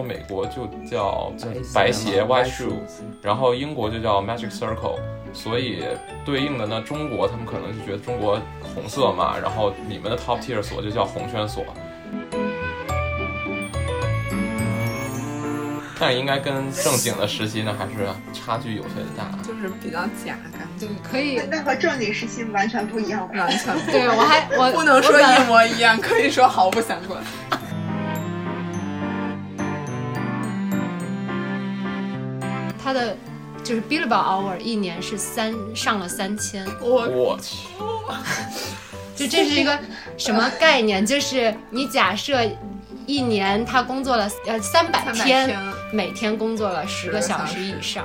[0.00, 1.30] 说美国就叫
[1.74, 2.72] 白鞋 white shoe，
[3.20, 4.98] 然后英国就叫 magic circle，
[5.34, 5.84] 所以
[6.24, 11.62] 对应的呢，中国他们可能就觉得中国红色嘛，然后你们的 top tier 锁就叫红圈锁。
[16.02, 18.88] 但应该跟正经的时期呢，还是差距有些
[19.18, 21.42] 大，就是比较假感就，可以。
[21.50, 27.22] 那和正经时期完全不一样，完全对我还我不能说一模一样，可以说毫不相关。
[32.90, 33.16] 他的
[33.62, 37.68] 就是 billable hour 一年是三上了三千，我我 去，
[39.14, 39.78] 就这是一个
[40.18, 41.06] 什么概念？
[41.06, 42.40] 就是你假设。
[43.06, 45.50] 一年他工作了呃三百天，
[45.92, 48.04] 每天工作了十个小时以上。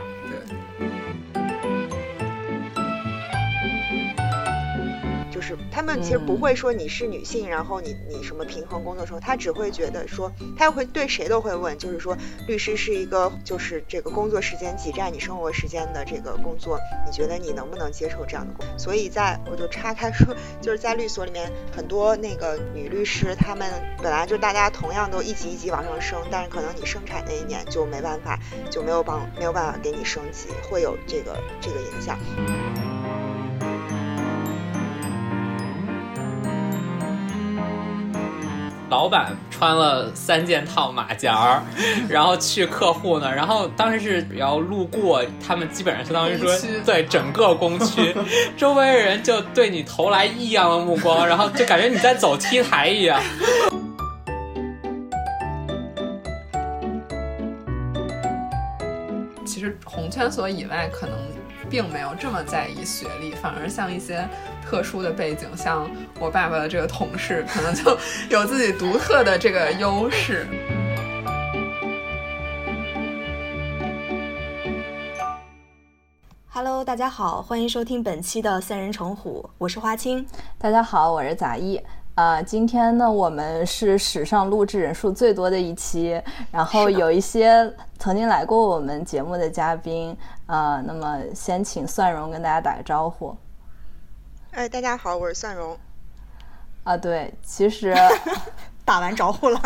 [5.75, 12.15] 他们其实不会说你是女性，然后你你什么平衡工作时候，他只会觉得说，他会对谁都会问，就是说
[12.47, 18.77] 律师是一个就是这个工作时间挤占你生活时间的这个工作，你觉得你能不能接受这样的工作？
[18.77, 23.69] 所以在我就岔开说，就是在律所里面很多那个女律师，她们
[24.01, 28.39] 本来就大家同样都一级一级往上升，但是可能你生产那一年就没办法，
[28.71, 32.17] 就没有帮没有办法给你升级，会有这个这个影响。
[38.89, 41.63] 老板穿了三件套马甲儿，
[42.07, 46.49] 然后去客户那，然后当时是要路过，他们基本上相当于说，
[46.85, 48.15] 对整个工区，
[48.55, 53.21] 周围人就对你投来异样的目光，然后就感觉你在走 T 台一样。
[59.45, 61.17] 其实红圈所以外，可能
[61.69, 64.27] 并没有这么在意学历，反而像一些。
[64.67, 65.87] 特殊的背景，像
[66.19, 67.95] 我爸爸的这个同事，可能就
[68.31, 70.47] 有自己独特的这个优势。
[76.49, 80.25] Hello，大家好，欢迎收听本期的三人成虎，我是花青。
[80.57, 81.79] 大家好，我是杂艺。
[82.15, 90.15] 呃，今天呢，我们是史上录制人数最多的一期，然后有一些曾经来过我们节目的嘉宾，
[90.47, 93.35] 呃，那么先请蒜蓉跟大家打个招呼。
[94.51, 95.77] 哎，大家好，我是蒜蓉。
[96.83, 97.95] 啊，对，其实
[98.85, 99.59] 打完招呼了。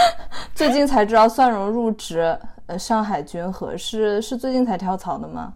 [0.54, 5.52] 最近才知道蒜蓉入职呃上海君和，是是最近才跳槽的吗？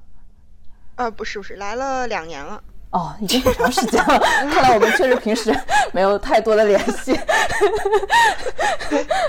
[0.96, 2.62] 啊，不是不是，来了两年了。
[2.90, 4.18] 哦，已经很长时间了。
[4.50, 5.54] 看来我们确实平时
[5.92, 7.18] 没有太多的联系。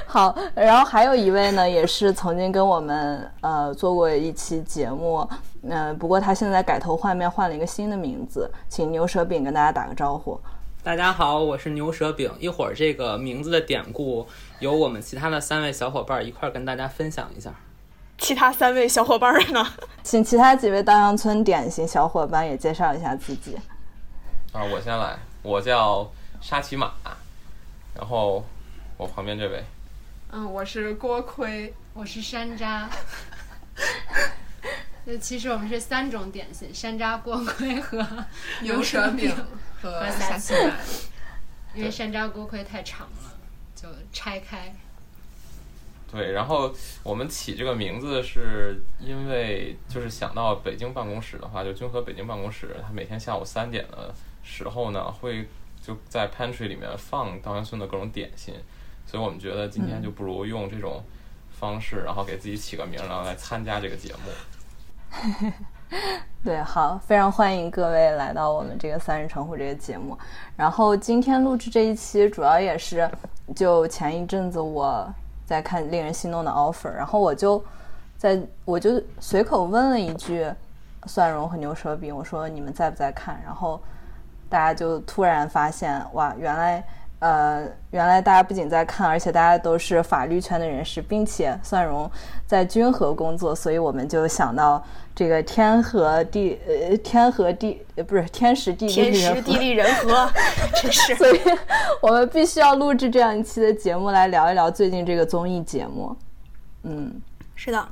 [0.06, 5.28] 好，然后还有一位呢，也是曾经跟我们呃做过一期节目。
[5.64, 10.40] 嗯，不过他现在改头换面，换了一个新的名字，请牛舌饼跟大家打个招呼。
[10.84, 12.32] 大家好，我是牛舌饼。
[12.40, 14.26] 一会儿这个名字的典故，
[14.60, 17.54] 由我们其他的三位小伙伴一块儿跟大家分享一下。
[18.18, 19.74] 其他三位小伙伴呢？
[20.04, 23.56] 请其他几位稻香村典型小伙伴也介绍一下自己。
[24.54, 26.10] 啊，我先来，我叫
[26.42, 26.92] 沙琪玛，
[27.96, 28.44] 然后
[28.98, 29.64] 我旁边这位，
[30.32, 32.86] 嗯，我是锅盔，我是山楂。
[35.06, 38.06] 那其实我们是三种点心：山楂、锅盔和
[38.62, 39.34] 牛舌饼
[39.82, 40.74] 和沙琪玛。
[41.74, 43.34] 因为山楂、锅盔太长了，
[43.76, 44.74] 就拆开。
[46.10, 46.72] 对，然后
[47.04, 55.48] 我们起这个名字是因为就是想到北京办公室的话，就君和北京办公室，他每天下午三点的时候呢，会
[55.82, 58.54] 就在 pantry 里面放稻香村的各种点心，
[59.06, 61.04] 所以我们觉得今天就不如用这种
[61.50, 65.52] 方式，然后给自己起个名，然后来参加这个节目。
[66.44, 70.18] 对，好，非常欢迎各位来到我们这个三人成虎这个节目。
[70.56, 73.10] 然后今天录制这一期，主要也是
[73.56, 75.14] 就前一阵子我
[75.48, 77.64] 在看令人心动的 offer，然后我就
[78.18, 80.46] 在我就随口问了一句
[81.08, 83.42] 蒜蓉和牛舌饼，我说你们在不在看？
[83.44, 83.82] 然后
[84.48, 86.84] 大家就突然发现，哇，原来。
[87.20, 92.08] 呃，原来大家不仅在看，而且大家都是法律圈的人士，并且蒜蓉
[92.46, 94.84] 在君和工作，所以我们就想到
[95.18, 100.32] 这个天和地，呃，天和地，呃，不是天时地利天时地利人和，
[100.80, 101.42] 真是，所以
[102.04, 106.16] 我们必须要录制这样一期的节目来聊一聊最近这个综艺节目。
[106.84, 107.20] 嗯，
[107.56, 107.90] 是的，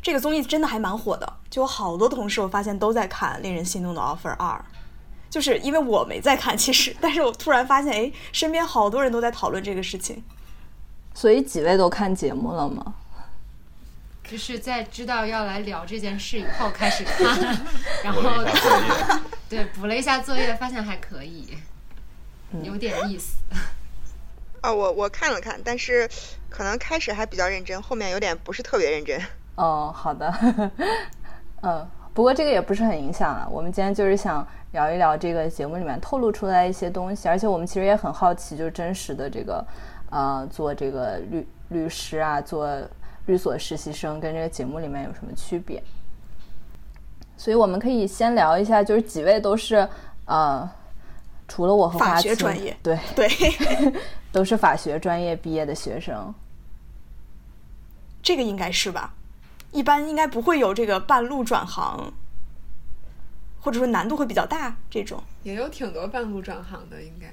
[0.00, 4.54] 这个综艺真的还蛮火的，就有好多同事我发现都在看《令人心动的 offer 二》。
[5.28, 10.22] 就是因为我没在看，其实，但是我突然发现，哎，身边好多人都在讨论这个事情。
[11.12, 12.94] 所以几位都看节目了吗？
[14.30, 17.26] 就是在知道要来聊这件事以后开始看，
[18.04, 18.22] 然后
[19.50, 21.56] 对补了一下作业，发现还可以，
[22.62, 23.38] 有点意思。
[24.60, 26.08] 啊，我我看了看，但是
[26.48, 29.20] 可能开始还比较认真，后面有点不是特别认真。
[29.56, 30.32] 哦，好的，
[31.62, 33.48] 嗯，不过这个也不是很影响啊。
[33.50, 39.66] 我们今天就是想聊一聊这个节目里面透露出来一些东西，而且我们其实也很好奇，就是真实的这个，
[40.10, 42.68] 呃，做这个律律师啊，做
[43.30, 45.82] 律所实习生跟这个节目里面有什么区别。
[47.36, 49.88] 所以我们可以先聊一下，就是几位都是
[50.26, 50.68] 呃，
[51.48, 53.28] 除了我和法学专业，对对，
[54.30, 56.34] 都是法学专业毕业的学生。
[58.22, 59.14] 这个应该是吧？
[59.72, 62.12] 一般应该不会有这个半路转行，
[63.60, 65.22] 或者说难度会比较大这种。
[65.42, 67.32] 也有挺多半路转行的，应该。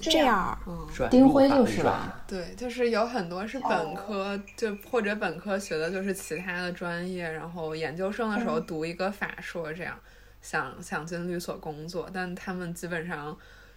[0.00, 2.24] 这样，嗯，丁辉就是吧？
[2.26, 9.98] 对，就是有很多是本科，就或者本科学的就是其他的专业，然后研究生的时候读一个法硕，这样
[10.40, 13.36] 想想进律所工作，但他们基本上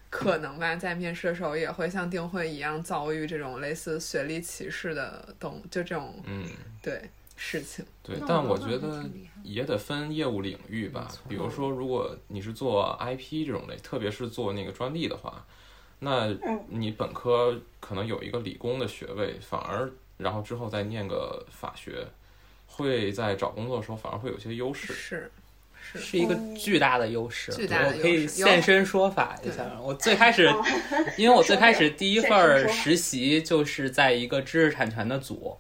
[0.10, 6.46] 可能吧，在面试的时候也会像丁辉一样遭遇这种类似学历歧视的东，就这种，嗯，
[6.82, 7.02] 对
[7.36, 7.84] 事情。
[8.02, 9.04] 对，但我觉得
[9.44, 11.08] 也得分业务领域吧。
[11.28, 15.46] 比如说，如果你是做 IP 这种类，特别是做那个专利的话。
[16.00, 16.28] 那
[16.70, 22.06] 你本科可能有一个理工的学位，反而然后之后再念个法学，
[22.68, 24.94] 会在找工作的时候反而会有些优势。
[24.94, 25.32] 是，
[25.82, 27.52] 是，是一个巨大的优势。
[27.54, 29.66] 巨大的我可以现身说法一下。
[29.82, 30.54] 我最开始，
[31.18, 35.58] 因为我最开始第一份实习就是在一个知识产权的组，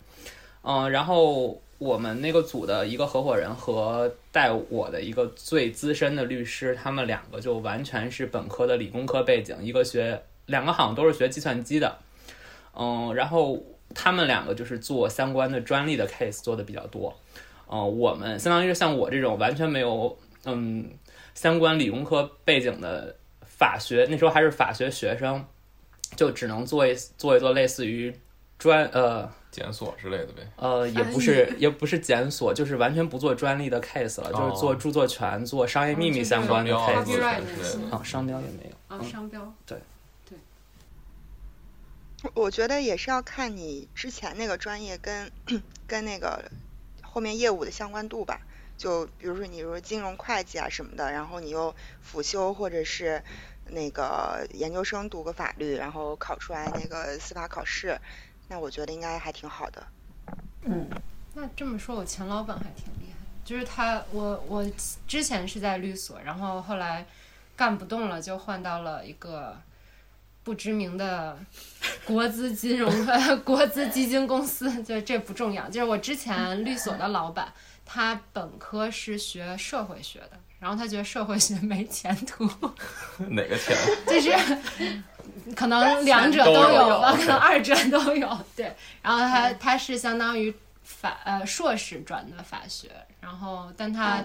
[0.62, 10.22] 嗯，然后我们那个组的一个合伙人和带我的一个最资深的律师，他们两个就完全是本科的理工科背景，一个学。
[10.48, 11.98] 两个好像都是学计算机的，
[12.74, 13.62] 嗯，然后
[13.94, 17.14] 他们两个就是做相关的专利的 case 做的比较多，
[17.70, 20.90] 嗯，我们相当于是像我这种完全没有嗯
[21.36, 25.44] 相关理工科背景的法学，那时候还是法学学生，
[26.16, 28.18] 就只能做一做一做类似于
[28.58, 39.80] 专呃检索之类的呗，呃，也不是也不是检索，就是完全不做专利的 case 了，就是做著作权、做商业秘密相关的 case，啊，商标也没有，啊，商标，对。
[40.30, 40.38] 对。
[42.36, 45.32] 我觉得也是要看你之前那个专业跟
[45.88, 46.52] 跟那个
[47.02, 48.42] 后面业务的相关度吧。
[48.78, 53.24] 就比如说你说金融会计啊什么的，然后你又辅修或者是
[53.72, 58.00] 那个研究生读个法律，然后考出来那个司法考试，
[58.48, 59.86] 那我觉得应该还挺好的。
[60.64, 60.90] 嗯，
[61.34, 64.66] 那这么说，我前老板还挺厉害，就是他，我我
[65.08, 67.06] 之前是在律所，然后后来
[67.56, 69.58] 干不动了，就换到了一个。
[70.44, 71.38] 不知名的
[72.06, 75.68] 国资金融呃 国资基金公司，就这不重要。
[75.70, 77.52] 就是我之前律所的老板，
[77.84, 82.46] 他本科是学社会学的，然后他觉得社会学没前途。
[83.28, 83.76] 哪个前？
[84.08, 84.32] 就是
[85.56, 88.40] 可能两者都有吧， 可能二者都有。
[88.56, 90.54] 对，然后他他是相当于
[90.84, 92.90] 法呃硕士转的法学，
[93.22, 94.24] 然后但他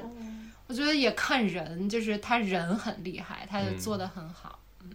[0.67, 4.59] 我觉得也看人，就是他人很厉害，他就做的很好。
[4.81, 4.91] 嗯。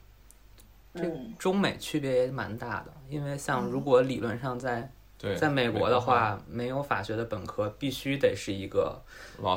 [0.95, 1.03] 这
[1.37, 4.89] 中美区别也蛮大的，因为像如果理论上在
[5.39, 8.99] 在美国的话，没有法学的本科必须得是一个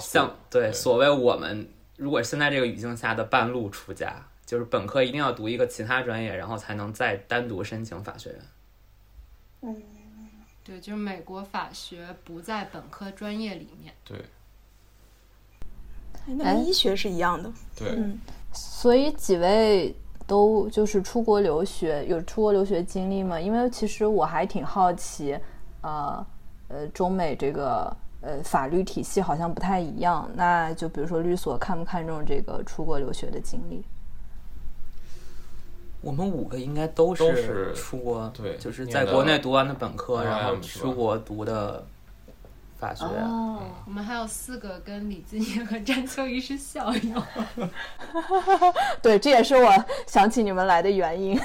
[0.00, 0.70] 像对。
[0.72, 1.66] 所谓我们
[1.96, 4.14] 如果现在这个语境下的半路出家，
[4.50, 8.40] 就是本科一定要读一个其他专业，然后才能再单独申请法学院。
[9.60, 9.82] 嗯，
[10.64, 13.94] 对，就是美国法学不在本科专业里面。
[14.04, 14.24] 对，
[16.26, 17.52] 那跟医学是一样的。
[17.76, 17.96] 对，
[18.52, 19.94] 所以几位。
[20.26, 23.40] 都就是出国留学，有出国留学经历吗？
[23.40, 25.36] 因为其实我还挺好奇，
[25.80, 26.24] 呃
[26.68, 30.30] 呃，中美这个呃法律体系好像不太一样。
[30.36, 33.84] 那就比如说律所看不看重这个出国留学的经历？
[36.00, 41.84] 我们五个应该都是出国，对，就是在国内读完的本科，然后出国读的。
[42.80, 43.04] 法学，
[43.84, 47.22] 我们还有四个跟李金燕和詹秋怡是校友。
[49.02, 51.38] 对，这也是我想起你们来的原因。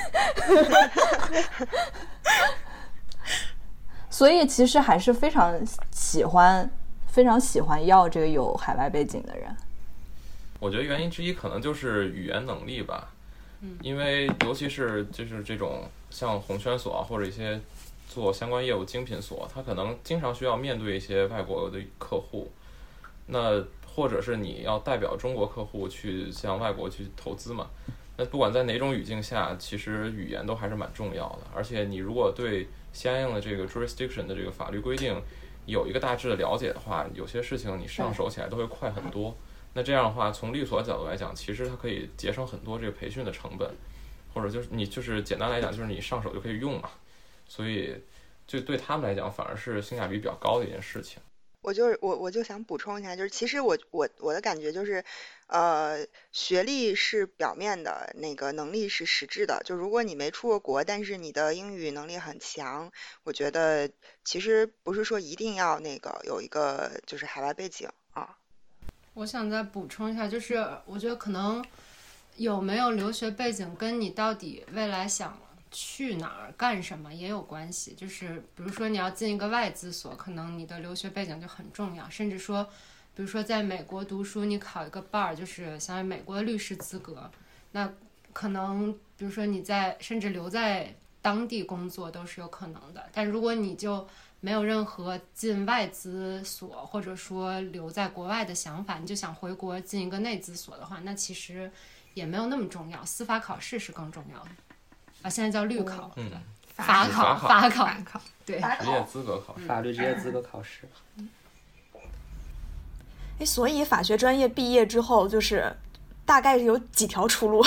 [4.09, 5.53] 所以其实还是非常
[5.91, 6.71] 喜欢，
[7.07, 9.53] 非常喜欢要这个有海外背景的人。
[10.61, 13.09] 我觉得原因之一可能就是语言能力吧，
[13.65, 17.59] 嗯，因为尤其是就是这种像红圈所啊或者一些。
[18.07, 22.49] 做相关业务精品所，他可能经常需要面对一些外国的客户，
[23.25, 27.67] 那或者是你要代表中国客户去向外国去投资嘛？
[28.15, 31.39] 那不管在哪种语境下，其实语言都还是蛮重要的。
[31.53, 35.21] 而且你如果对相应的这个 jurisdiction 的这个法律规定
[35.65, 39.35] 有一个大致的了解的话，有些事情你上手起来都会快很多。
[39.75, 43.71] 那这样的话，从律所角度来讲，其实它可以节省很多这个培训的成本。
[44.33, 46.91] 或者就是你就是简单来讲就是你上手就可以用嘛，
[47.47, 47.95] 所以
[48.45, 51.23] 就对他们来讲反而是性价比比较高的一件事情。
[51.61, 55.01] 我就是我我就想补充一下，就是其实我我我的感觉就是，
[55.47, 59.61] 呃，学历是表面的，那个能力是实质的。
[59.63, 62.91] 就如果你没出过国，但是你的英语能力很强，
[63.23, 63.89] 我觉得
[64.25, 67.87] 其实不是说一定要那个有一个就是海外背景。
[69.15, 71.63] 我想再补充一下，就是我觉得可能
[72.35, 75.37] 有没有留学背景跟你到底未来想
[75.71, 77.93] 去哪儿干什么也有关系。
[77.97, 82.09] 就是比如说你要进一个外资所，可能你的留学背景就很重要。
[82.09, 82.63] 甚至说，
[83.15, 87.31] 比如说在美国读书，你考一个 bar，就是相当于美国的律师资格，
[87.71, 87.89] 那
[88.33, 93.09] 可能比如说你在甚至留在当地工作都是有可能的。
[93.13, 94.05] 但如果你就
[94.45, 101.71] 没有任何进外资所或者说留在国外的想法，你就想回国进一个内资所的话，那其实
[102.13, 103.03] 也没有那么重要。
[103.03, 104.49] 司法考试是更重要的
[105.23, 106.29] 啊，现在叫律考，嗯，
[106.67, 109.65] 法考，法法考，法考，对，职业资格考试。
[109.65, 110.87] 法律职业资格考试。
[113.39, 115.75] 哎，所以法学专业毕业之后，就是
[116.23, 117.65] 大概有几条出路，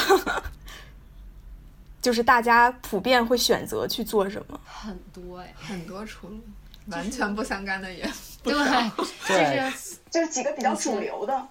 [2.00, 4.60] 就是大家普遍会选择去做什么？
[4.64, 6.40] 很多哎，很多出路，
[6.90, 8.04] 完全不相干的也
[8.42, 8.82] 不对少。
[9.26, 11.48] 就是就是几个比较主流的。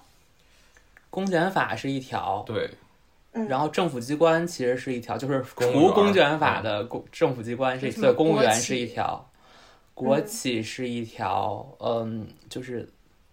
[1.10, 2.70] 公检法是一条，对，
[3.48, 9.30] 然后政府机关其实是一条，就是除公检法的公政府机关是什么对公务员是一条，
[9.94, 12.88] 国企是一条，嗯，就是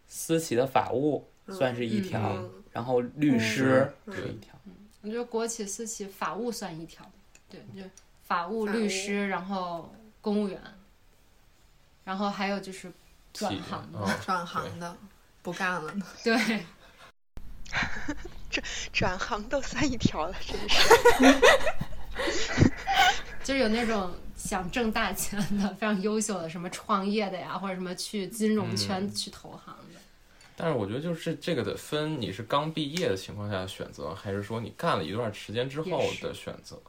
[0.07, 4.53] 私企的法务算是一条，嗯然后律师嗯是一条。
[5.01, 7.05] 我觉得国企、私企、法务算一条，
[7.49, 7.87] 对，就、
[8.23, 10.59] 法务律师，然后公务员，
[12.05, 12.89] 然后还有就是
[13.33, 14.95] 转行的，嗯 转行的
[15.41, 16.05] 不干了呢。
[16.23, 16.65] 对，
[18.93, 20.79] 转行都算一条了，真是。
[23.43, 29.99] 就是有那种想挣大钱的、非常优秀的，什么创业的呀，或者什么去金融圈嗯去投行的。
[30.55, 36.81] 但是我觉得就是这个得分你是刚毕业的情况下选择，还是说你干了一段时间之后的选择。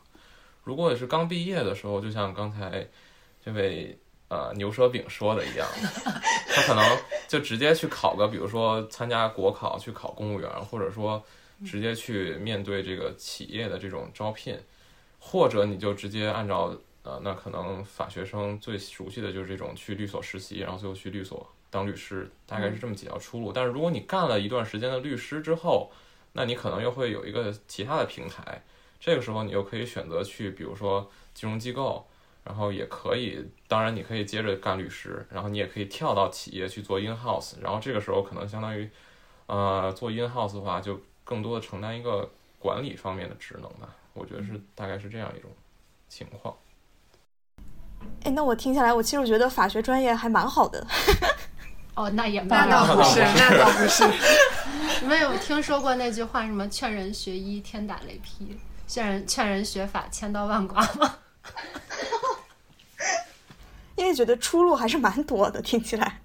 [0.62, 2.86] 如果是刚毕业的时候，就像刚才
[3.44, 5.68] 这位呃牛舌饼说的一样，
[6.54, 11.22] 他可能就直接去考个，比如说参加国考去考公务员，或者说
[11.64, 14.58] 直接去面对这个企业的这种招聘，
[15.18, 23.52] 或者你就直接按照呃，那可能法学生最熟悉的就是这种去律所实习，然后最后去律所当律师，大概是这么几条出路。
[23.52, 25.90] 但是如果你干了一段时间的律师之后，
[26.32, 28.62] 那你可能又会有一个其他的平台，
[28.98, 32.06] 这个时候你又可以选择去，比如说金融机构，
[32.46, 38.88] 然后也可以，当然你可以接着干律师，然后你也可以跳到企业去做 in house，然后这个时候可能相当于，
[39.46, 43.88] 呃，做 in house 的话，就更多的承担一个管理方面的职能吧。
[44.14, 45.50] 我觉得是大概是这样一种
[46.08, 46.54] 情况。
[48.22, 50.86] 哎，那我听下来，我其实我觉得法学专业还蛮好的。
[51.96, 54.04] 哦，那也那倒不是，那倒不是。
[55.02, 61.16] 你们 有听说过那句话什么“劝人学医，天打雷劈”，劝人劝人学法，千刀万剐吗？
[63.96, 66.20] 因为觉得出路还是蛮多的，听起来。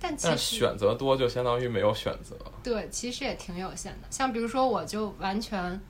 [0.00, 2.36] 但其但实选择多就相当于没有选择。
[2.62, 4.08] 对，其实也挺有限的。
[4.10, 5.80] 像比如说，我就完全，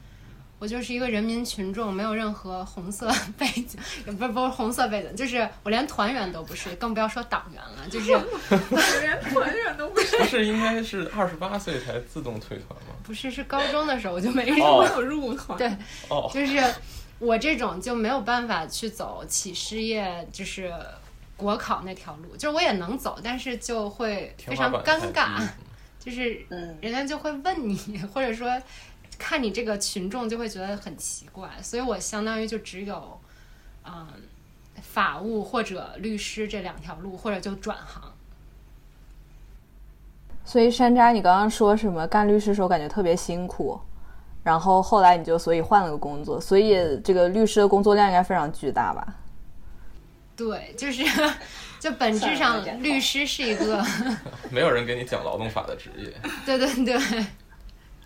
[0.60, 7.88] 我就是一个人民群众，没有任何红色 背景，也不是不是红色背景，就是我连团员都不是，更不要说党员了。
[7.90, 8.12] 就是
[9.00, 12.94] 连团员都不是，不是应该是二十八岁才自动退团吗？
[13.02, 15.58] 不是是高中的时候我就没入，哦没有入团。
[15.58, 15.68] 对，
[16.08, 16.62] 哦，就是
[17.18, 20.72] 我这种就没有办法去走企事业，就是
[21.36, 25.40] 国考那条路，就是我也能走，但是就会非常尴尬，
[25.98, 27.76] 就是嗯，人家就会问你，
[28.12, 28.60] 或者说
[29.18, 33.20] 看你这个群众就会觉得很奇怪，所以我相当于就只有
[33.84, 34.06] 嗯
[34.80, 38.02] 法务或者律师这两条路，或者就转行。
[40.44, 43.80] 所以山楂，你刚刚说什么干律师的时候感觉特别辛苦，
[44.42, 49.16] 然后后来你就所以换了个工作，所以这个律师的工作量应该非常巨大吧？
[50.36, 51.04] 对，就是
[51.78, 53.84] 就本质上律师是一个，
[54.50, 56.12] 没有人给你讲劳动法的职业。
[56.44, 57.26] 对对对，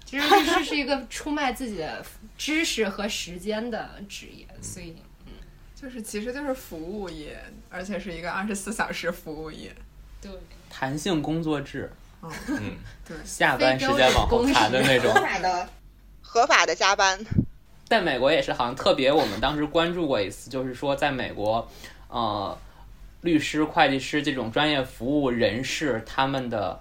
[0.04, 2.04] 其实律师是一个出卖自己的
[2.36, 5.32] 知识和时间的职业，所以嗯
[5.74, 7.38] 就是其实就是服务业，
[7.70, 9.74] 而且是一个二十四小时服务业。
[10.20, 10.30] 对。
[10.70, 11.90] 弹性工作制，
[12.22, 12.30] 嗯，
[12.60, 15.20] 嗯，对，下班时间往后弹的那种合。
[15.20, 15.68] 法的
[16.20, 17.18] 合法的加班，
[17.86, 21.66] 在美国也是，好像特别我们当时关注过一次，就是说在美国，
[22.08, 22.56] 呃，
[23.20, 26.80] 律师、会计师这种专业服务人士，他们的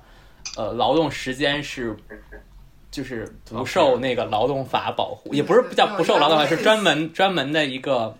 [0.55, 1.95] 呃劳动时间是
[2.89, 8.15] 就是不受那个劳动法保护，也不是叫不受劳动法，是专门专门的一个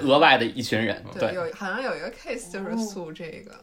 [0.00, 1.04] 额外的一群人。
[1.18, 3.54] 对，有好像有一个 case 就是诉这个，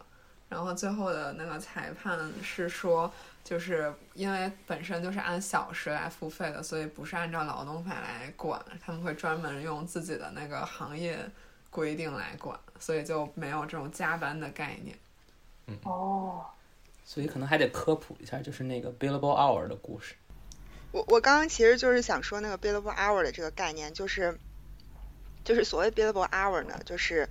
[0.47, 3.11] 然后最后的那个裁判是说，
[3.43, 11.17] 就是因为本身就是按小时来付费的，所以不是按照劳动法来管，他们会专门用自己的那个行业
[11.69, 14.97] 规定来管，所以就没有这种加班的概念。
[15.67, 16.45] 嗯哦，
[17.03, 20.15] 所以可能还得科普一下，就是那个 billable hour 的故事。
[20.93, 24.39] 我我刚刚其实就是想说那个 billable hour 的这个概念，就是
[25.43, 27.27] 就是所谓 billable hour 呢，就是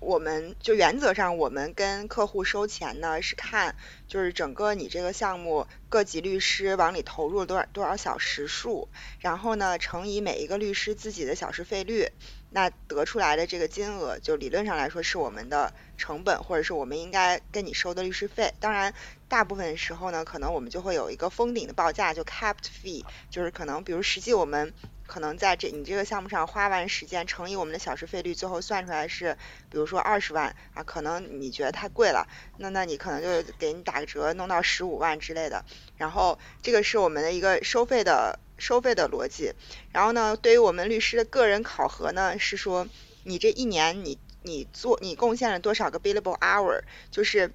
[0.00, 3.76] 我们就原则上我们跟客户收钱呢是看
[4.08, 8.88] 就是整个你这个项目各级律师往里投入了多少多少小时数，
[9.20, 12.10] 然后呢乘以每一个律师自己的小时费率，
[12.50, 18.52] 那得出来的这个金额就理论上来说是我们的成本，或者是我们应该跟你收的律师费。
[18.60, 18.94] 当然。
[19.28, 24.72] 大部分时候呢，可能我们就会有一个封顶的报价，就 capped fee，就是可能比如实际我们
[25.06, 29.36] 可能在这你这个项目上花完时间乘以我们的小时费率，最后算出来是
[29.70, 32.26] 比如说二十万啊，可能你觉得太贵了，
[32.56, 35.62] 那那你可能就给你打个折，弄到十五万之类的。
[35.98, 39.54] 然后这个是我们的一个收费的收费的逻辑。
[39.92, 42.86] 然后呢，对于我们律师的个人考核呢，是说
[43.24, 47.52] 你这一年你你做你贡献了多少个 billable hour，就是。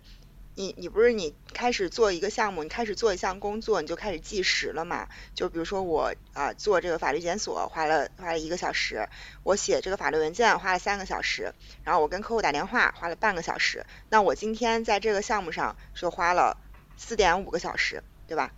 [0.55, 5.07] 你你不是你开始做一个项目，你开始做一项工作，你就开始计时了嘛？
[5.33, 9.10] 就比如说我啊做这个法律检索花了花了一个小时，
[9.41, 16.55] 我写这个法律文件花了三个小时，然后我跟客户打电话花了半个小时，那我今天在这个项目上就花了
[16.98, 18.53] 四点五个小时，对吧？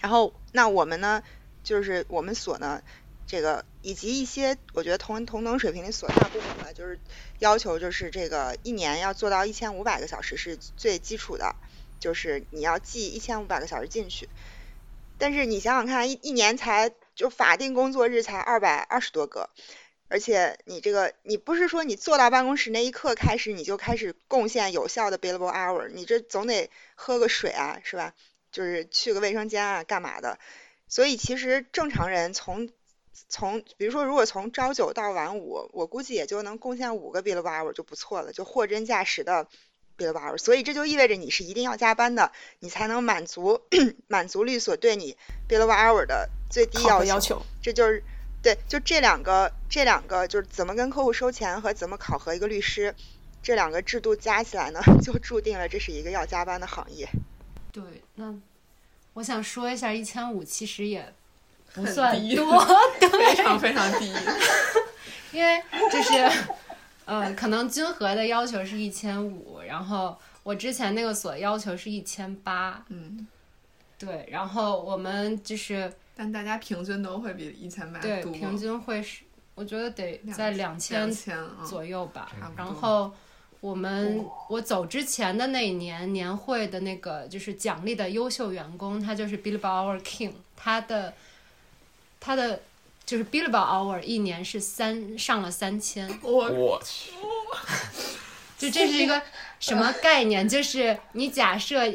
[0.00, 1.24] 然后那我们呢，
[1.62, 2.82] 就是我们所呢。
[3.26, 6.98] 这个以及一些我觉得同同等水平的所大部分呢，就是
[7.38, 11.54] 要求就是这个一年要做到一千五百个小时是最基础的，
[12.00, 14.28] 就是你要记一千五百个小时进去。
[15.16, 19.48] 但是你想想看，一一年才就法定工作日才二百二十多个，
[20.08, 28.12] 而且你这个你不是说你坐到办公室那一刻开始你就开始贡献有效的 billable hour，你这总得喝个水啊，是吧？
[28.50, 30.40] 就是去个卫生间啊，干嘛的？
[30.90, 32.68] 所以其实正常人从
[33.28, 39.46] 从比如说，如果从朝九到晚五，我估计也就能贡献五个 billable hour 就不错了，就货真价实的
[39.96, 40.36] billable hour。
[40.36, 43.60] 所以这就意味着你是一定要加班的，你才能满足
[44.08, 45.16] 满足律所对你
[45.48, 47.42] billable hour 的最低要求。
[47.62, 48.02] 这就是
[48.42, 52.94] 对，就这两个这两个就是怎么跟客户收钱和怎么考核一个律师，
[53.42, 57.08] 这两个制度加起来呢， 就注定了这是一个要加班的行业。
[57.70, 57.82] 对，
[58.14, 58.34] 那
[59.14, 61.12] 我想说一下，一千五其实也。
[61.72, 62.60] 不算多，
[62.98, 64.12] 非常非常低，
[65.30, 66.28] 因为就是，
[67.04, 73.24] 呃，可能均和的要求是一千五，然后我之前那个所要求是一千八，嗯，
[73.96, 79.22] 对，然后我们就是，但大家平均都会比一千八对，平均会是，
[79.54, 81.08] 我觉得得在两千
[81.64, 83.14] 左右吧，然后
[83.60, 91.14] 我们我走之前的那一年年会的那个就是奖励的优秀员工，他就是 Billboard Our King，他的。
[92.22, 92.60] 他的
[93.06, 97.12] 就是 billable hour 一年是三上了三千，我去，
[98.58, 99.22] 就这是一个
[99.58, 100.46] 什么概念？
[100.46, 101.90] 就是你假设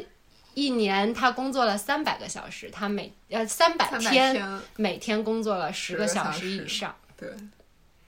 [0.54, 7.30] 一年他工作了三百个小时，他每呃三百天每天工作了十个小时以上，对，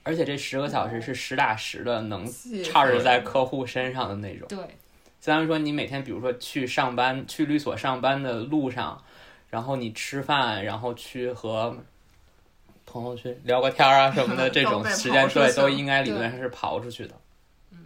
[0.03, 4.57] 而且这十个小时是实打实的能 charge 在客户身上的那种，对，
[5.21, 9.03] 相当于说你每天比如说去上班去律所上班的路上，
[9.49, 11.77] 然后你吃饭，然后去和
[12.85, 17.15] 朋友去聊个天啊什么的， 这种时间对都应该理论上是刨出去的。
[17.71, 17.85] 嗯，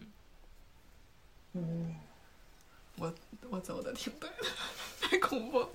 [1.54, 1.96] 嗯，
[2.98, 3.14] 我
[3.50, 4.46] 我走的挺对的，
[5.10, 5.66] 太恐怖。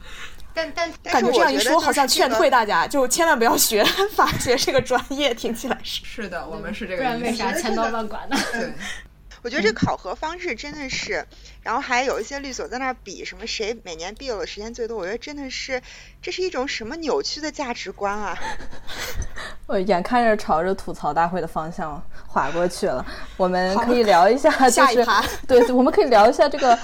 [0.55, 3.85] 但但感觉这样一说，好像劝退大家，就千万不要学
[4.17, 6.97] 法学这个专业，听起来是是的，我们是这个。
[6.97, 8.37] 不然为啥千刀万剐呢？
[8.53, 8.73] 对。
[9.43, 11.25] 我觉得这考核方式真的是，
[11.63, 15.81] 然后还有一些律所在那儿比什么谁每年毕业的时间最多，我觉得真的是，
[16.21, 18.37] 这是一种什么扭曲的价值观啊！
[19.67, 23.05] 我眼看着朝着吐槽大会的方向划过去了，
[23.37, 25.07] 我们可以聊一下， 就是
[25.47, 26.79] 对，我们可以聊一下这个，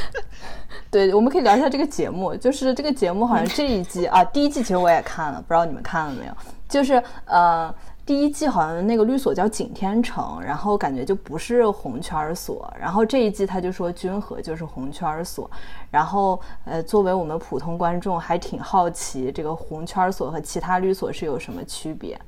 [0.90, 6.36] 对，我们可以聊一下这个节目，就是这个节目好像这一季啊，第一季其实我也看了，不知道你们看了没有？
[6.68, 7.74] 就是呃。
[8.04, 15.48] 第一季好像那个律所叫景天城，然后感觉就不是红圈儿所，然后这一季他就说君和就是红圈儿所，
[15.90, 22.20] 然后呃，作为我们普通观众还挺好奇这个红圈儿所和其他律所是有什么区别。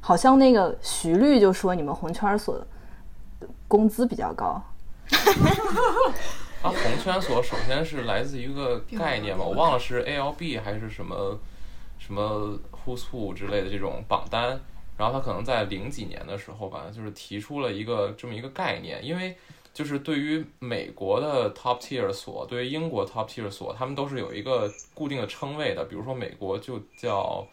[0.00, 2.64] 好像那个徐律就说你们红圈儿所
[3.68, 4.62] 工资比较高。
[6.62, 11.38] 它 红圈所首先是来自一个概念吧，我忘了是 ALB 还是什么
[11.98, 14.60] 什么 Who's Who 之类的这种榜单。
[14.96, 19.36] 然后他可能在零几年的时候吧，就是提出了一个这么一个概念，因为
[19.74, 27.46] 就是对于美国的 top tier 所，对于英国 top tier 所，他们都是有一个固定的称谓的，比如说美国就叫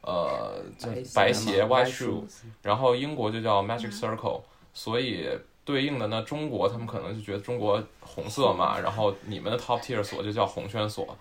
[0.00, 0.60] 呃
[1.14, 2.24] 白鞋 white shoe，
[2.62, 4.40] 然后英国就叫 magic circle，
[4.74, 5.28] 所以
[5.64, 11.16] 对应的呢，中国他们可能就觉得中国红色嘛，然后你们的 top tier 所就叫红圈所，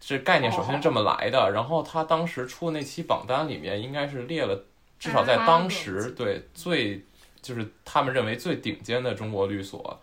[0.00, 1.50] 这概念首先是这么来的。
[1.52, 4.64] 然后他当时出的那期榜单里面应该是列了。
[4.98, 7.02] 至少在当时，对最
[7.40, 9.98] 就是他们认为最顶尖的中国律所，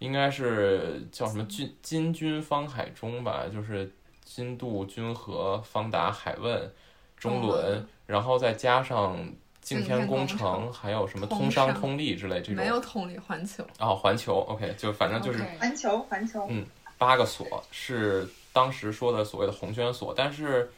[0.00, 3.90] 应该是叫什么金金军方海中吧，就是
[4.22, 6.70] 金杜君和方达海问
[7.16, 9.16] 中伦，然后再加上
[9.62, 12.56] 敬天工程，还有什么通商通力之类这种。
[12.56, 13.66] 没有通力环球。
[13.78, 16.46] 哦，环球，OK，就反正就是环球环球。
[16.50, 16.66] 嗯，
[16.98, 20.70] 八个所是当时说的所谓的红圈所，但是。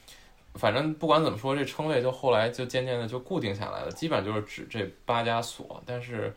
[0.59, 5.83] 反正不管怎么说，这称谓就后来就渐渐的就固定下来了，基本上就是指这八家所。
[5.85, 6.35] 但是，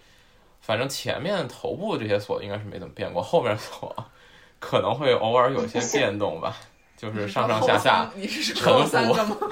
[0.59, 3.95] 反正前面头部这些所应该是没怎么变过，后面所
[4.59, 6.53] 可能会偶尔有一些变动吧，
[6.97, 8.11] 就是上上下下
[8.55, 9.49] 沉浮。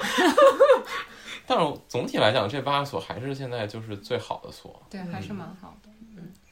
[1.48, 4.82] 但是总体来讲，这八个所还是现在就是最好的所。
[4.90, 5.88] 对，还是蛮好的。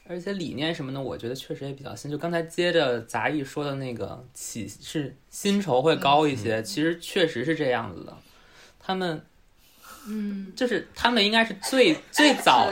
[0.09, 2.09] 而且理念什么的，我觉得确实也比较新。
[2.09, 8.17] 就刚才接着杂艺说的那个起是薪酬会高一些，其实确实是这样子的。
[8.79, 9.21] 他们，
[10.07, 12.71] 嗯，就是他们应该是最 最早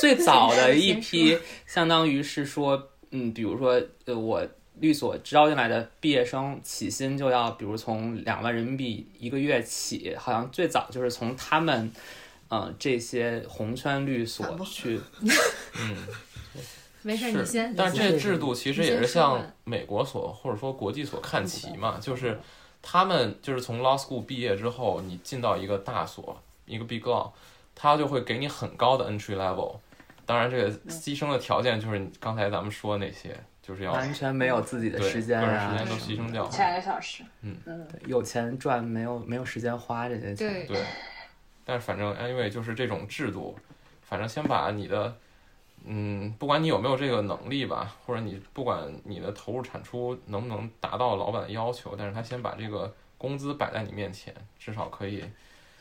[0.00, 1.36] 最早的一批，
[1.66, 4.46] 相当于是说，嗯，比如说，呃，我
[4.78, 11.90] 律所招进来的毕业生起薪就要，比如从两万人民币一个月起，好像最早就是从他们，
[12.50, 15.00] 嗯，这些红圈律所去，
[15.80, 15.96] 嗯。
[17.02, 17.74] 没事，你先。
[17.76, 22.38] 但是这制度其实也是向美国所或者说国际所看齐嘛，就是
[22.82, 27.30] 他们就是从 law school 毕业之后，你进到一个大所，一个 big law，
[27.74, 29.76] 他就会给你很高的 entry level。
[30.26, 37.22] 当然，这个牺牲的条件就是刚才咱们说那些，就是要完全没有自己的时间啊，时间都牺牲掉，千个小时。
[37.42, 40.66] 嗯嗯，有钱赚，没有没有时间花这些钱。
[40.66, 40.84] 对。
[41.64, 43.56] 但是反正 anyway 就是这种制度，
[44.02, 45.16] 反正先把你的。
[45.84, 55.24] 嗯，不管你有没有这个能力吧，或者你不管你的投入产出能不能达到老板的要求，但是他先把这个工资摆在你面前，至少可以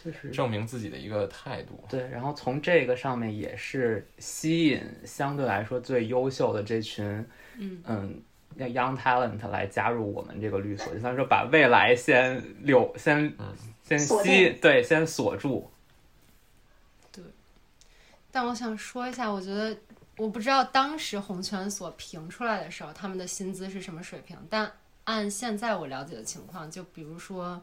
[0.02, 1.84] 就是证明自己的一个态度。
[1.90, 7.06] 对，然后从这个上面也是吸引相对来说最优秀的这群
[7.58, 8.22] 嗯嗯
[8.58, 13.36] young talent 来加入我们这个律所，就算说把未来先留先
[13.84, 15.70] 先吸对先锁住。
[17.12, 17.22] 对，
[18.32, 19.76] 但我想说一下，我觉得。
[20.17, 24.36] 我不知道当时红圈所评出来的时候，他们的薪资是什么水平。
[24.49, 24.71] 但
[25.03, 27.62] 按现在我了解的情况，就比如说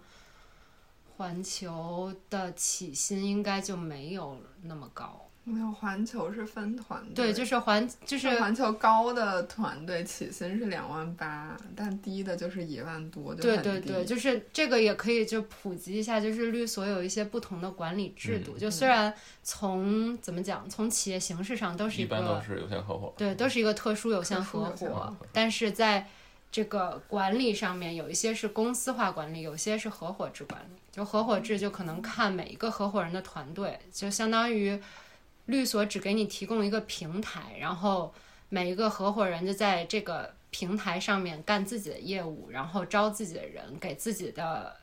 [1.16, 5.28] 环球的起薪应该就没有那么高。
[5.46, 26.08] 没有环球是分团队，对，就是环就是环球高的团队起薪是两万八，但低的就是一万多，对对对，就是这个也可以就普及一下，就是律所有一些不同的管理制度，就虽然从怎么讲，从企业形式上都是一般都是有限合伙，对，都是一个特殊有限合伙，但是在
[26.50, 34.80] 这个管理上面，有一些是公司化管理，有些是合伙制管理，就合伙制就可能看每一个合伙人的团队，就相当于。
[35.46, 38.14] 律所只给你提供一个平台，然后
[38.48, 44.74] 每一个合伙人就在这个平台上面干自己的业务，然后招自己的人，给自己的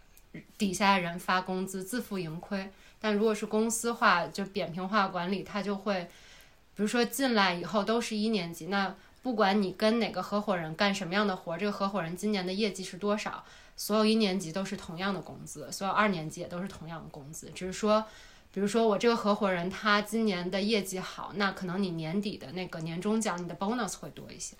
[0.57, 2.69] 底下的人发工资，自负盈亏。
[2.99, 6.03] 但如果是公司化，就扁平化管理，他就会，
[6.75, 13.43] 比如说进来以后都是一年级，那不管你跟哪个合伙人干什么样的活，这个合伙人今年的业绩是多少，
[13.75, 18.05] 所有一年级都是同样的工资，所有二年级也都是同样的工资，只是说。
[18.53, 24.57] 比如说我这个合伙人他今年的业绩好，那可能你年底的那个年终奖你的 bonus 会多一些。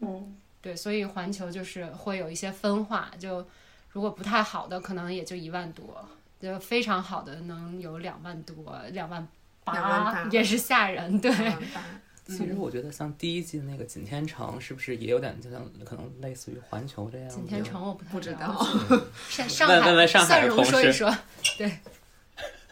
[0.00, 3.46] 嗯，对，所以环球就是会有一些分化，就
[3.90, 6.04] 如果不太好的可能也就一万多，
[6.40, 9.28] 就非常好的能有两万多，两万
[9.62, 11.20] 八也是吓人。
[11.20, 11.30] 对，
[12.26, 17.28] 其实我觉得像第一季那个景天城是不是也有点就像可能类似于环球这样？
[17.28, 18.66] 景天城我不不知道，
[19.30, 21.06] 上上海问问上海的同事，
[21.56, 21.78] 对。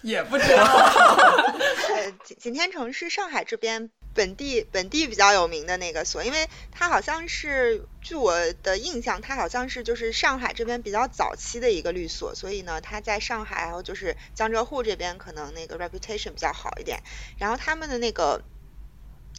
[0.02, 0.64] 也不知道。
[0.64, 17.02] 呃，景景天城是上海这边本地本地比较有名的那个所，因为它好像是据我的印象，它好像是就是上海这边比较早期的一个律所，所以呢，它在上海还有就是江浙沪这边可能那个 reputation 比较好一点。
[17.38, 18.42] 然后他们的那个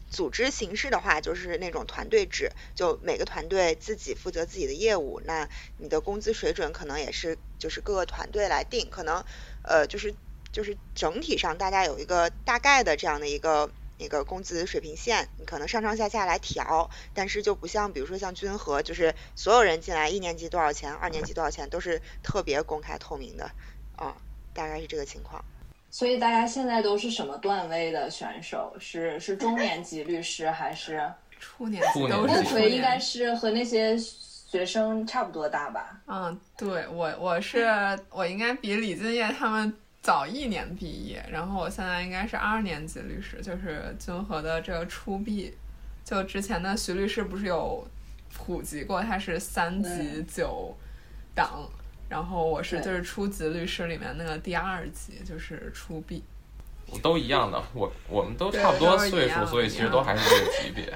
[0.10, 5.48] 组织形式的话，就是那种团队制，就每个团队自己负责自己的业务，那
[5.78, 9.24] 你的工资水准可能也是就是各个团队来定，可能
[9.64, 10.14] 呃就是
[10.52, 23.50] 就是整体上大家有一个大概的这样的一个一个工资水平线，你可能上上下下来调，但是就不像比如说像君和，就是所有人进来一年级多少钱，二年级多少钱都是特别公开透明的，
[23.96, 24.16] 啊，
[24.54, 25.44] 大概是这个情况。
[25.92, 28.74] 所以大家现在都是什么段位的选手？
[28.80, 31.06] 是是中年级律师还是
[31.40, 32.00] 初年级？
[32.00, 36.02] 初年级都是应该是和那些学生差不多大吧？
[36.08, 37.68] 嗯，对我我是
[38.10, 45.54] 我应该比李金叶他们早一年毕业，然后我现在应该是二年级律师，就是君和的这个初毕。
[46.04, 47.88] 就之前的徐律师不是有
[48.36, 50.76] 普及过，他是三级九
[51.36, 51.70] 档，
[52.10, 56.24] 然后我是就是初级律师里面那个第二级，就是初毕。
[57.04, 60.92] 都一样的，我我们都差不多岁数，所以其实都还是这个级别。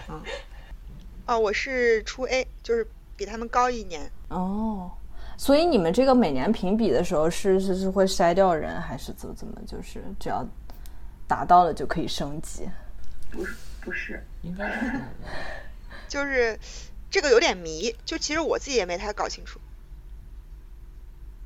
[1.27, 4.11] 哦，我是初 A，就是比他们高一年。
[4.29, 4.91] 哦，
[5.37, 9.61] 所以你们这个每年评比的时候是是是会筛掉人，还是怎么怎么？
[9.67, 10.45] 就是只要
[11.27, 12.69] 达到了就可以升级？
[13.31, 15.01] 不是不是，应该是
[16.07, 16.57] 就是
[17.09, 19.59] 这个有点迷，就其实我自己也没太搞清楚。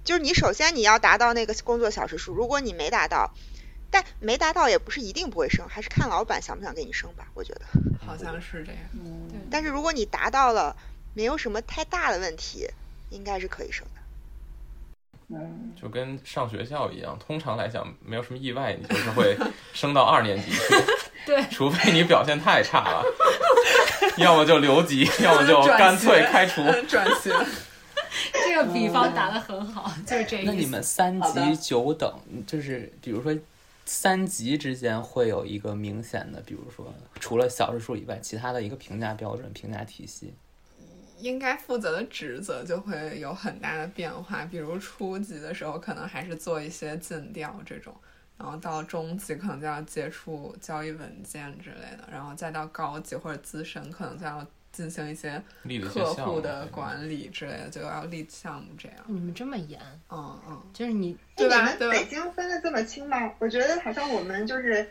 [0.03, 3.33] 就是你首先你要达到那个工作小时数，如果你没达到，
[3.91, 7.61] 但没达到也不是一定不会升，还是看老板想不想给你升吧，我觉得。
[7.99, 8.81] 好像是这样。
[9.51, 10.75] 但是如果你达到了，
[11.13, 12.67] 没有什么太大的问题，
[13.09, 13.99] 应该是可以升的。
[15.79, 19.37] 就跟上学校一样，通常来讲没有什么意外，你就是会
[19.73, 20.59] 升到二年级去。
[21.25, 23.03] 对除非你表现太差了，
[24.17, 26.63] 要么就留级，要么就干脆开除。
[26.87, 27.31] 转学。
[28.33, 30.65] 这个比方打得很好，就是这那你。
[30.65, 32.11] 们三级九等，
[32.47, 33.37] 就是比如说
[33.85, 40.33] 三级之间会有一个明显的，比如说除了小时数以外，其他的一个评价标准、评价体系。
[41.19, 47.95] 应该负责的职责就会有很大的变化，比如初级的时候可能还是做一些尽调这种，
[48.37, 55.41] 然后到中级可能就要接触交易文件之类的，然后再到高级或者资深可能就要进行一些
[55.91, 58.97] 客户的管理之类的，就要立项目这样。
[59.07, 63.33] 你们这么严，嗯嗯，就是你对吧你们对吧北京分的这么清吗？
[63.39, 64.87] 我觉得好像我们就是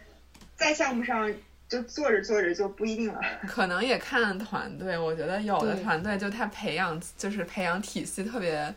[0.57, 1.33] 在项目上
[1.69, 3.21] 就做着做着就不一定了。
[3.47, 8.75] 可能也看团队，我觉得有的团队就他培养就是培养体系特别。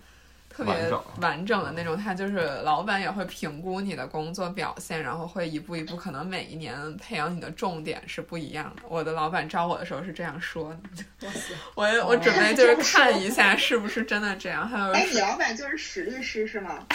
[0.53, 0.73] 特别
[1.21, 8.81] 完整的那种，他就是老板也会评估你的工作表现，然后会一步一步，可能每一年培养你的重点是不一样的。
[8.89, 10.77] 我的老板招我的时候是这样说
[11.21, 11.29] 的，
[11.73, 14.67] 我我准备就是看一下是不是真的这样。
[14.67, 16.85] 还有哎，你老板就是史律师是吗？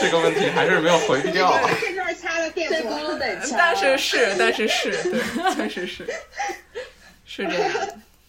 [0.00, 1.50] 这个问题还是没有回避掉
[3.56, 6.06] 但是是，但是是对，确实是，
[7.24, 7.70] 是这样。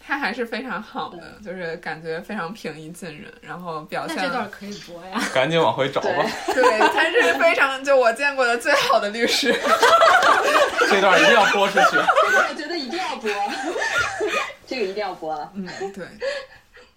[0.06, 5.12] 他还是非常好的，就是感觉非常平易近人，然后表现那这段可以播呀。
[5.34, 9.54] 赶紧往回找吧，对，他是非常就我见过的最好的律师。
[10.91, 11.95] 这段一定要播出去。
[11.95, 13.32] 我觉得一定要播，
[14.67, 15.49] 这个一定要播了。
[15.56, 16.06] 嗯，对，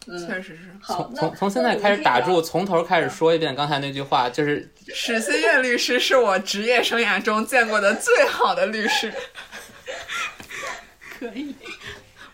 [0.06, 0.70] 确实是。
[0.80, 9.12] 好从，从从现在开始打住，从头开始说一遍刚才那句话，就是史新月律师是我职业生涯中见过的最好的律师。
[11.18, 11.54] 可以，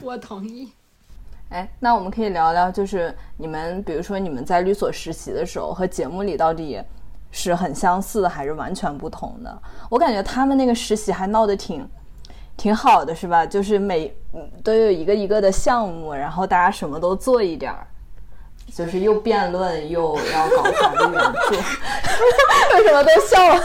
[0.01, 0.73] 我同意。
[1.51, 6.83] 哎，那我们可以聊聊，就是你们，比如说你们在律所实习的时候，和节目里到底
[7.31, 9.63] 是很相似的，还是完全不同的？
[9.91, 11.87] 我感觉他们那个实习还闹得挺
[12.57, 13.45] 挺好的，是吧？
[13.45, 17.87] 就是每嗯都有一个一个的项目，然后大家什么都做一点儿，
[18.75, 21.55] 就是又辩论又要搞法律援助，
[22.77, 23.61] 为什么都笑了？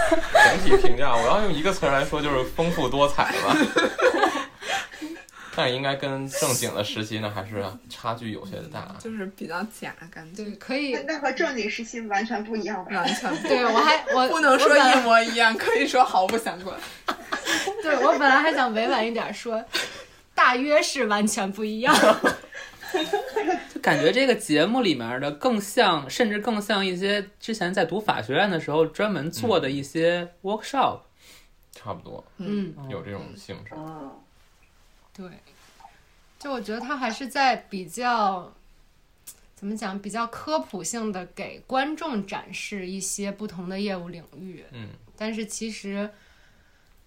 [0.50, 3.56] 整体评价，我要用一个词儿来说，就是丰富多彩吧。
[5.60, 8.94] 但是应该跟正经的实习呢，还是差距有些大。
[9.02, 10.94] 就是比较假，感觉对，可以。
[11.08, 12.92] 那和正经实习完全不一样吧？
[12.92, 16.80] 完全 不对我还 我不能说一模一样，可以说毫不相关。
[17.82, 19.66] 对我本来还想委婉一点说，
[20.36, 21.96] 大约是完全不一样。
[23.74, 31.00] 就感觉这个节目里面的更像，甚至更像一些之前在读法学院的时候专门做的一些 workshop。
[31.72, 33.72] 差不多嗯，有这种性质。
[35.18, 35.28] 对，
[36.38, 38.54] 就我觉得他还是在比较
[39.56, 44.64] 怎么讲，比较科普性的给观众展示一些不同的业务领域。
[44.72, 46.12] 嗯，但是其实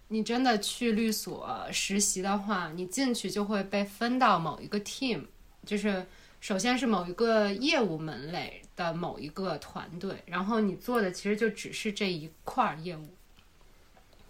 [0.08, 5.26] 你真的去律所实习的话，你进去就会被分到某一个 team，
[5.64, 6.04] 就是
[6.40, 13.08] 首先是某一个业务门类的某一个团队，然后你做的其实就只是这一块业务。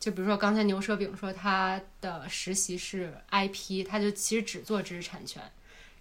[0.01, 5.41] 就比如说刚才牛舌饼说他的实习是 IP，他就其实只做知识产权。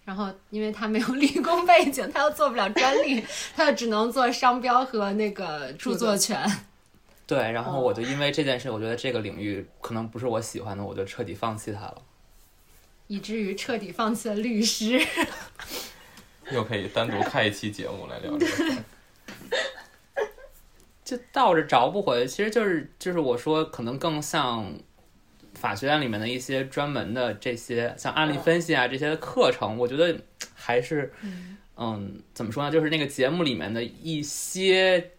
[0.02, 3.22] 然后，因为他没有理工背景，他又做不了专利，
[3.54, 6.50] 他就只能做商标和那个著作权。
[7.26, 12.02] 对，然后我就因为这件事，我觉得这个领域可能不是我喜欢的，我就彻底放弃它了，
[13.06, 15.00] 以至于彻底放弃了律师。
[16.50, 18.74] 又可以单独开一期节目来聊这个。
[21.10, 24.72] 就倒着找不回，其实就是就是我说，可能更像。
[25.52, 30.16] 法学院里面的一些专门的这些像案例分析啊这些的课程，我觉得
[30.54, 31.12] 还是，
[31.76, 32.70] 嗯，怎么说呢？
[32.70, 35.10] 就是那个节目里面的一些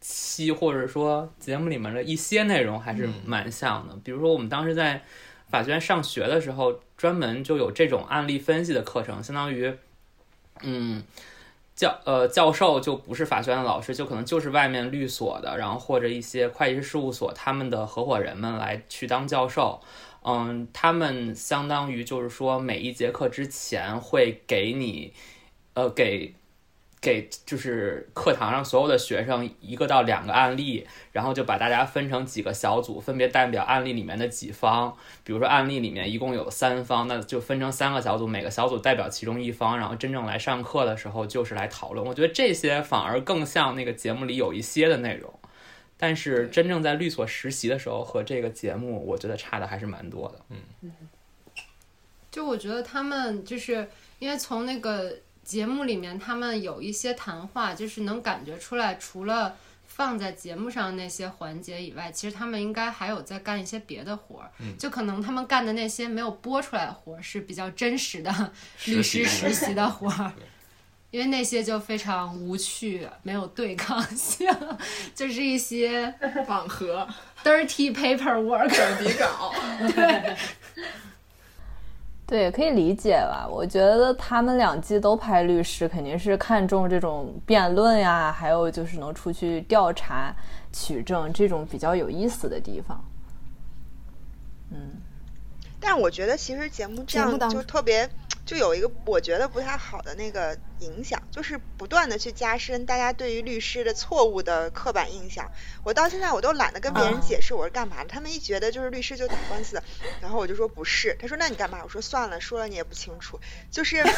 [0.00, 3.94] 期，或者说节目里面的一些内容，还是蛮像的。
[4.02, 5.00] 比如说我们当时在
[5.48, 9.72] 法学院上学的时候，专门就有这种案例分析的课程，相当于，
[10.62, 11.04] 嗯。
[11.74, 19.80] 教呃教授就不是法学院的老师，就可能就是外面律所的，然后或者一些会计师事务所他们的合伙人们来去当教授，
[20.22, 25.12] 嗯，他们相当于就是说每一节课之前会给你，
[25.74, 26.34] 呃给。
[27.04, 34.96] 给就是课堂上所有的学生一个到两个案例，然后就把大家分成几个小组，分别代表案例里面的几方。
[35.22, 42.06] 比如说案例里面一共有三方，那就分成三个小组，每个小组代表其中一方，然后真正来上课的时候就是来讨论。
[42.06, 45.30] 我觉得这些反而更像那个节目里有一些的内容，
[45.98, 50.40] 但是真正在律所实习的时候和这个节目，我觉得差的还是蛮多的。
[50.48, 50.90] 嗯，
[52.30, 53.86] 就我觉得他们就是
[54.18, 55.14] 因为从那个。
[55.44, 59.54] 节目里面他们有一些谈话，就是能感觉出来，除了
[59.86, 64.50] 放在节目上那些环节以外，其实他们应该还有在干一些别的活儿。
[64.58, 68.52] 嗯，就可能他们干的那些没有播出来的活儿是比较真实的
[68.86, 70.32] 律师实习的活儿，
[71.12, 74.48] 因为那些就非常无趣，没有对抗性，
[75.14, 76.12] 就是一些
[76.48, 77.06] 网盒、
[77.44, 79.54] dirty paperwork、底稿。
[79.94, 80.36] 对。
[82.26, 83.46] 对，可以理解吧？
[83.46, 90.34] 我觉得他们两季都拍律师，肯定是看重这种辩论呀，还有就是能出去调查
[90.72, 93.04] 取证这种比较有意思的地方。
[94.70, 94.92] 嗯，
[95.78, 98.08] 但我觉得其实节目这样就特别。
[98.46, 105.50] 就有一个我觉得不太好的那个影响，就是不断的去加深大家对于律师的错误的刻板印象。
[105.82, 109.82] 我到现在我都懒得跟别人解释我是干嘛的，他们一觉得就是律师就打官司，
[110.20, 111.80] 然后我就说不是，他说那你干嘛？
[111.82, 114.04] 我说算了，说了你也不清楚，就是，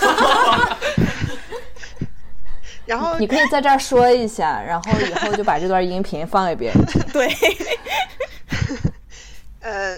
[2.85, 6.85] 然后你可以在这儿说一下，然后以后就把这段音频放给别人。
[7.13, 7.33] 对，
[9.61, 9.97] 呃，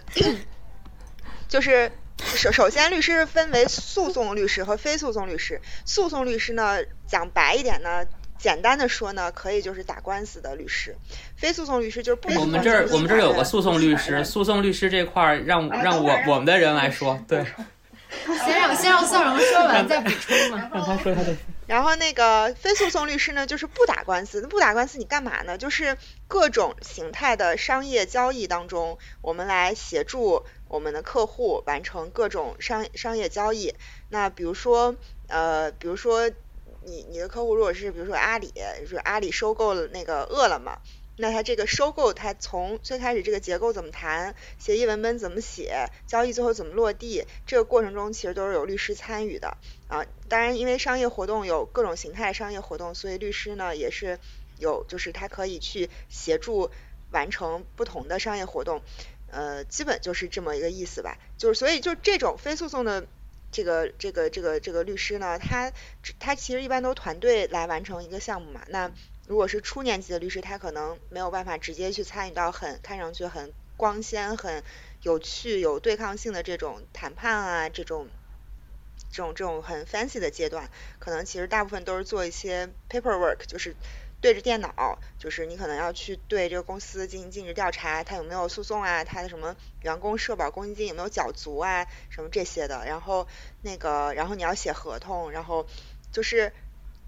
[1.48, 1.90] 就是。
[2.24, 5.60] 首首先，律师分为诉讼律师和非诉讼律师。
[5.84, 8.04] 诉讼律师呢，讲白一点呢，
[8.38, 10.96] 简单的说呢，可以就是打官司的律师。
[11.36, 12.28] 非诉讼律师就是不。
[12.40, 17.44] 我们这儿我们这儿有个诉讼律师，诉讼律师这块儿让让我我们的人来说，对。
[18.46, 21.36] 先让先让宋荣说完再补充嘛，让他说他的。
[21.68, 24.40] 然后那个非诉讼律师呢，就是不打官司。
[24.40, 25.58] 那不打官司你干嘛呢？
[25.58, 33.74] 就是各种形态的商业交易当中，我们来协助我们的客户完成各种商商业交易。
[34.10, 36.30] 那比如说，呃，比如说
[36.84, 40.78] 你你的客户如果是比如说阿里，就是阿里收购了那个饿了么。
[41.20, 49.56] 那它这个收购，它从最开始这个结构怎么谈，协议文本怎么写，交易最后怎么落地，这个过程中其实都是有律师参与的
[49.88, 50.06] 啊。
[50.28, 54.20] 当然，因为商业活动有各种形态商业活动，所以律师呢也是
[54.58, 56.70] 有，就是他可以去协助
[57.10, 58.80] 完成不同的商业活动，
[59.30, 61.18] 呃，基本就是这么一个意思吧。
[61.36, 63.06] 就是所以就这种非诉讼的
[63.52, 65.72] 这个这个这个这个律师呢，他
[66.18, 68.90] 他其实一般都团队来完成一个项目嘛，那。
[69.26, 74.62] 如果是初年级的律师，他可能没有办法直接去参与到很看上去很光鲜、很
[75.02, 78.08] 有趣、有对抗性的这种谈判啊，这种
[79.12, 83.76] 这种这种很 fancy 的阶段，可能其实大部分都是做一些 paperwork，就是
[84.20, 93.26] 对着电脑，就是你可能要去对这个公司进行尽职调查，他有没有诉讼啊，他的什么员工社保公积金有没有缴足啊，什么这些的，然后
[93.62, 95.66] 那个，然后你要写合同，然后
[96.12, 96.52] 就是。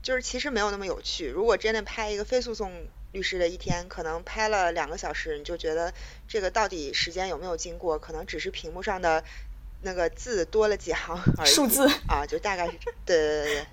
[0.02, 1.28] 就是其实没有那么有趣。
[1.28, 2.72] 如果真的拍一个非诉讼
[3.12, 5.92] 律师的一天，可能拍了两个小时，你就觉得
[6.26, 7.98] 这个到底时间有没有经过？
[7.98, 9.22] 可能只是屏幕上的
[9.82, 11.50] 那个字多了几行 而已。
[11.50, 13.66] 数字啊，就大概是对对对对，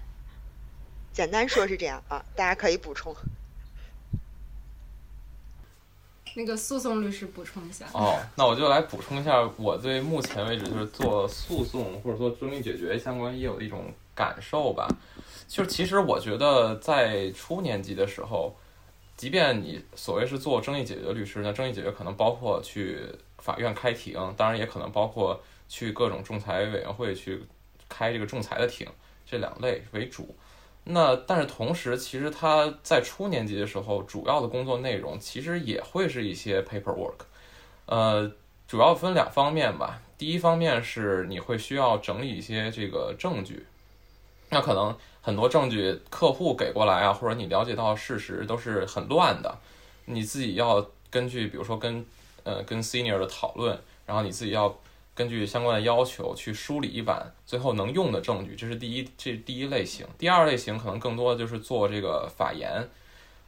[1.17, 3.11] 简单说是这样啊，大家可以补充。
[6.35, 7.87] 那个诉讼律师补充一下。
[7.91, 14.87] 哦，那我就来补充一下我对目前为止就是做诉讼或者说争议解决相关业务的一种感受吧。
[15.47, 18.55] 就是其实我觉得在初年级的时候，
[19.15, 23.01] 即便你所谓是做争议解决律师，那争议解决可能包括去
[23.39, 27.43] 法院开庭，当然也可能包括去各种仲裁委员会去
[27.89, 28.87] 开这个仲裁的庭，
[29.25, 30.35] 这两类为主。
[30.89, 37.15] 那但是同时，其实他在初年级的时候，主要的工作内容其实也会是一些 paperwork，
[37.87, 38.31] 呃，
[38.67, 40.01] 主要分两方面吧。
[40.17, 43.65] 第一方面是你会需要整理一些这个证据，
[44.49, 49.57] 那可能很多证据客户给过来啊，或者你了解到事实都是很乱的，
[50.05, 52.05] 你自己要根据比如说跟
[52.43, 54.73] 呃跟 senior 的讨论，然后你自己要。
[55.17, 60.05] 根据相关的要求去梳理一版最后能用的证据，这是第一，这第一类型。
[60.15, 62.87] 第二类型可能更多的就是做这个法研，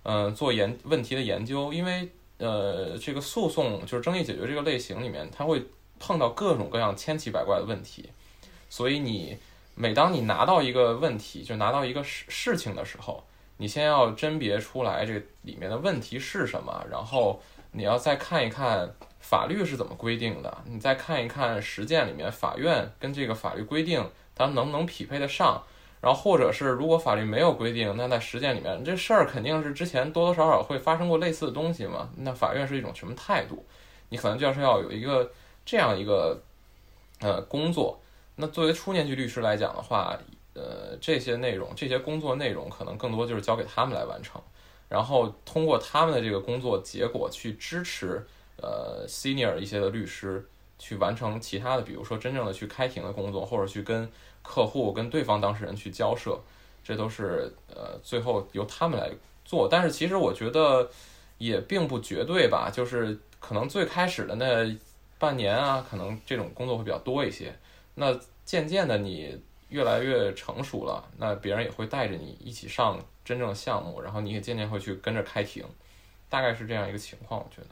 [0.02, 1.72] 嗯，做研问题的研究。
[1.72, 2.10] 因为
[2.40, 5.64] 呃，这个诉讼就是争议解决这个类型里面，它会
[6.00, 8.10] 碰到各种各样千奇百怪的问题，
[8.68, 9.38] 所以你
[9.76, 13.24] 每当你拿到一个问题，就拿到一个事事情的时候，
[13.58, 17.40] 你先要甄别出来这里面的问题是什么，然后
[17.72, 18.92] 你要再看一看。
[19.30, 20.58] 法律是怎么规定的？
[20.66, 24.04] 你再看一看实践里面，法院跟这个法律规定，
[24.34, 25.64] 它能不能匹配得上？
[26.02, 32.10] 然后或者是如果法律没有规定，那在实践里面，这事儿肯定是之前多多少少会发生过类似的东西嘛？
[32.18, 33.64] 那法院是一种什么态度？
[34.10, 35.32] 你可能就是要有一个
[35.64, 36.42] 这样一个
[37.20, 38.02] 呃工作。
[38.38, 40.18] 那作为初年级律师来讲的话，
[40.56, 44.42] 呃，这些内容、这些工作内容可能更多就是交给他们来完成，
[44.88, 48.26] 然后通过他们的这个工作结果去支持。
[48.62, 50.48] 呃，senior 一些的律师
[50.78, 54.10] 去完成其他的，比如说真正的去开庭的工作，或者去跟
[54.42, 56.40] 客户、跟对方当事人去交涉，
[56.84, 59.12] 这都是呃最后由他们来
[59.44, 59.68] 做。
[59.70, 60.90] 但是其实我觉得
[61.38, 64.78] 也并不绝对吧，就是可能最开始的那
[65.18, 67.54] 半年啊，可能这种工作会比较多一些。
[67.96, 69.38] 那渐渐的你
[69.68, 75.66] 越来越成熟了，那别人也会带着你一起上真正的项目，然后你也渐渐会去跟着开庭，
[76.30, 77.68] 大概是这样一个情况，我觉得。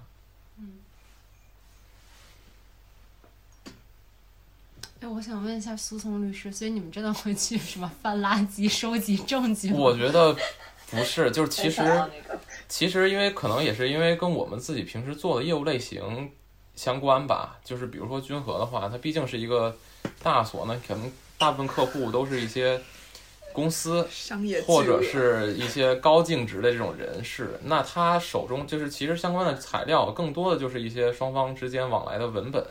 [4.99, 9.77] 哎，我想问一下诉讼律师，所以你们真的会去什么翻垃圾、收集证据吗？
[9.77, 10.35] 我觉得
[10.89, 11.83] 不是，就是其实
[12.67, 16.31] 其实因为可能也是因为跟我们自己平时做的业务类型
[16.75, 17.59] 相关吧。
[17.63, 19.75] 就是比如说君和的话，它毕竟是一个
[20.23, 22.81] 大所呢，可能大部分客户都是一些
[23.53, 27.59] 公司、商业或者是一些高净值的这种人士。
[27.63, 32.65] 那他手中就是其实相关的材料，更多的就是一些双方之间往来的文本。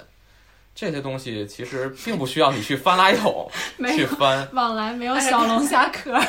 [0.77, 3.51] 这些东西其实并不需要你去翻垃圾桶
[3.97, 6.20] 去翻，往来没有小龙虾壳。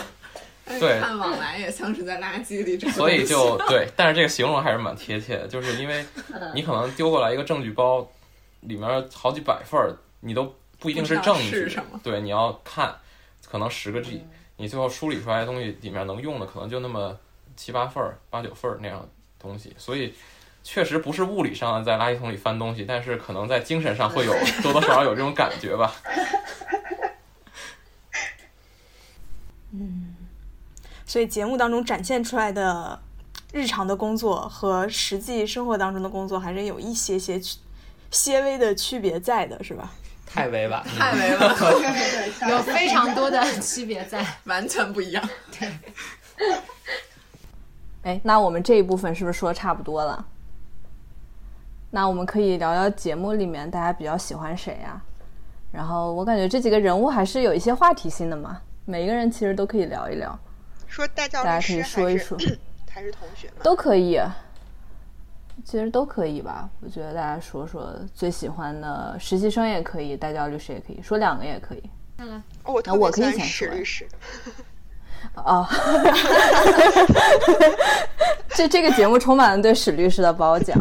[0.68, 2.78] 对，看往来也像是在垃圾里。
[2.90, 6.04] 所以就对，但是这个形容还是蛮贴切的，就是因为
[6.54, 8.06] 你可能丢过来一个证据包，
[8.60, 11.66] 里面好几百份儿，你都不一定是证据。
[12.02, 12.94] 对，你要看，
[13.50, 14.22] 可能十个 G，
[14.58, 17.18] 你最后梳理出来的东西里面能用的可能就那么
[17.56, 20.12] 七八份儿、八九份儿那样东西，所以。
[20.68, 25.94] 确实不是物理上在垃圾桶里翻东西，但是可能在精神上会有 多多少少有这种感觉吧。
[29.70, 30.16] 嗯，
[31.06, 32.98] 所以节目当中展现出来的
[33.52, 37.58] 日常的工作和实际生活当中的工作还是有一些些区、
[38.10, 39.92] 些微的区别在的，是吧？
[40.26, 45.28] 太委婉，太委婉，有非常多的区别在， 完全不一样。
[45.56, 45.68] 对。
[48.02, 50.26] 哎，那我们这一部分是不是说差不多了？
[51.90, 55.00] 那我们可以聊聊节目里面大家比较喜欢谁呀？
[55.72, 60.38] 然后我感觉这几个人物还是有一些话题性的嘛，每一个人其实都可以聊一聊。
[60.86, 62.38] 说大教大家可以说一说，
[62.90, 64.20] 还是同学都可以，
[65.64, 66.68] 其实都可以吧。
[66.80, 71.82] 我觉得大家说说最喜欢的实习生也可以，代教律师也可以说两个也可以。
[72.18, 72.42] 来，
[72.84, 74.08] 那我可以先说律师。
[75.34, 75.66] 哦，
[78.54, 80.76] 这这个节目充满了对史律师的褒奖。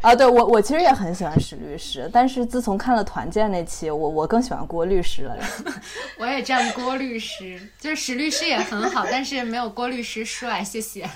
[0.00, 5.34] 啊，对我我其实也很喜欢史律师，但是自从看了团建那期，我我更喜欢郭律师了。
[6.20, 10.62] 我也站郭律师，就是史律师也很好，但是没有郭律师帅。
[10.62, 11.08] 谢谢。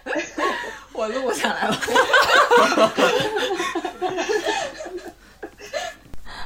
[0.94, 1.76] 我录下来了。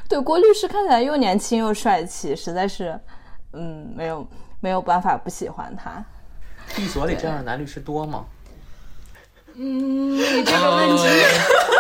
[0.08, 2.98] 对，郭律师看起来又年轻又帅气，实在是。
[3.52, 4.26] 嗯，没有
[4.60, 6.04] 没有办法不喜欢他。
[6.76, 8.24] 律所里这样的男律师多吗？
[9.54, 11.04] 嗯，你这个问题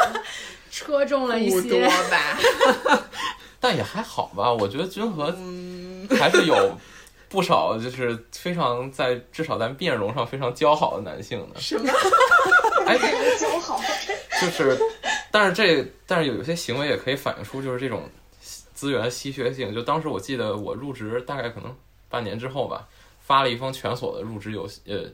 [0.70, 3.02] 戳中了一些吧。
[3.60, 5.34] 但也还好吧，我觉得君和
[6.18, 6.76] 还是有
[7.28, 11.60] 不少，就是非常在至少在面容上非常姣好的男性的。
[11.60, 11.92] 什么？
[12.86, 12.96] 哎，
[13.38, 13.80] 姣好？
[14.40, 14.76] 就是，
[15.30, 18.02] 但是这但是有有些行为也可以反映出就是这种。
[18.80, 21.76] 资源稀缺性，就当时我记得我入职大概可能
[22.08, 22.88] 半年之后吧，
[23.20, 25.04] 发了一封全所的入职邮呃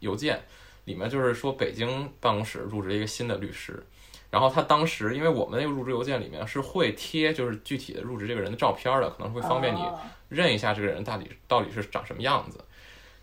[0.00, 0.42] 邮件，
[0.84, 3.82] 里面就是说北京办公室入职一个新的律师。
[4.30, 9.80] 然后他当时，因为我们那个入职邮件里面是会贴就是具体的入职这个人的照片的，可能会方便你
[10.28, 12.62] 认一下这个人到底到底是长什么样子。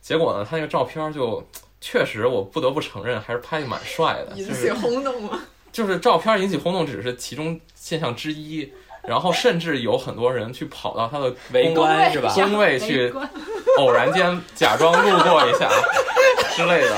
[0.02, 1.48] 结果呢，他那个照片就
[1.80, 5.40] 确实，我不得不承认还是拍的蛮帅的， 引起轰动吗？
[5.72, 8.74] 就是照片引起轰动只是其中现象之一，
[9.08, 12.32] 然后甚至有很多人去跑到他的围观是吧？
[12.34, 13.14] 工位去
[13.78, 15.70] 偶然间假装路过一下
[16.56, 16.96] 之类的。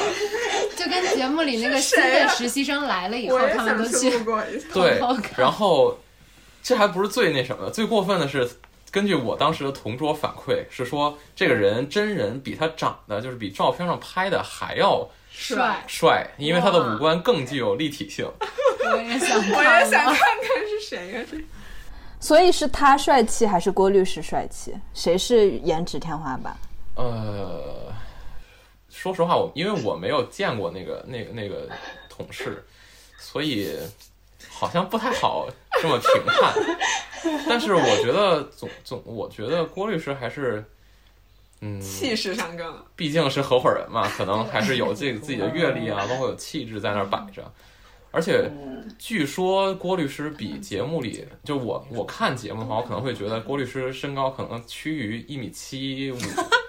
[0.76, 4.12] 就跟节目里那个新的实习生来了以后他们都去。
[4.74, 5.00] 对
[5.38, 5.98] 然后
[6.62, 8.50] 这还不是最那什么的，最过分的是，
[8.92, 18.30] 根据我当时的同桌反馈是说，这个人真人比他长得就是比照片上拍的还要帅，帅，因为他的五官更具有立体性。
[18.92, 21.38] 我也想我也想看看是谁呀、这
[22.24, 24.74] 所以是他帅气还是郭律师帅气？
[24.94, 26.56] 谁是颜值天花板？
[26.96, 27.94] 呃，
[28.90, 31.68] 说实话，我因为我没有见过那个那个那个
[32.08, 32.64] 同事，
[33.20, 33.78] 所以
[34.50, 35.50] 好像不太好
[35.82, 36.54] 这么评判。
[37.46, 40.64] 但是我觉得总总，我觉得郭律师还是，
[41.60, 47.52] 嗯，气势上更毕竟是合伙人嘛，可能还是有这个自己的阅历啊，包括有气质在那儿摆着。
[48.16, 48.48] 而且
[49.00, 56.18] 据说郭律师比节目里，就我我看节目的话，我可能会觉得郭律师身高可能趋于一米七五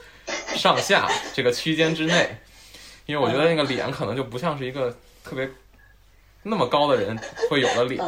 [0.56, 2.34] 上下这个区间之内，
[3.04, 4.90] 因为我觉得那个脸可能就不像是一个
[5.22, 5.46] 特别
[6.44, 7.14] 那么高的人
[7.50, 8.02] 会有的脸。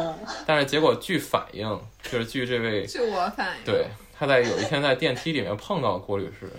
[0.47, 3.85] 但是结果据反映，就是据这位据我反应，对
[4.17, 6.51] 他在有一天在电梯里面碰到郭律师，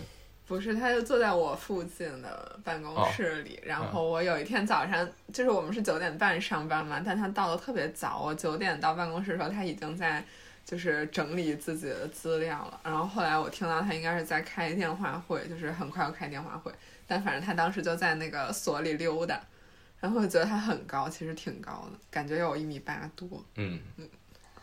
[0.49, 3.61] 不是，他就坐在我附近的办公室里。
[3.63, 8.23] 然后我有一天早上，就是我们是九点半上班嘛，但他到的特别早。
[8.23, 10.25] 我九点到办公室的时候，他已经在
[10.65, 12.81] 就是整理自己的资料了。
[12.83, 16.73] 然后后来我听到他应该是在开电话会，就是很快要开电话会。
[17.07, 19.39] 但反正他当时就在那个所里溜达，
[20.01, 23.29] 然后我觉得他很高，其实挺高的，感觉有一米八多。
[23.57, 23.79] 嗯，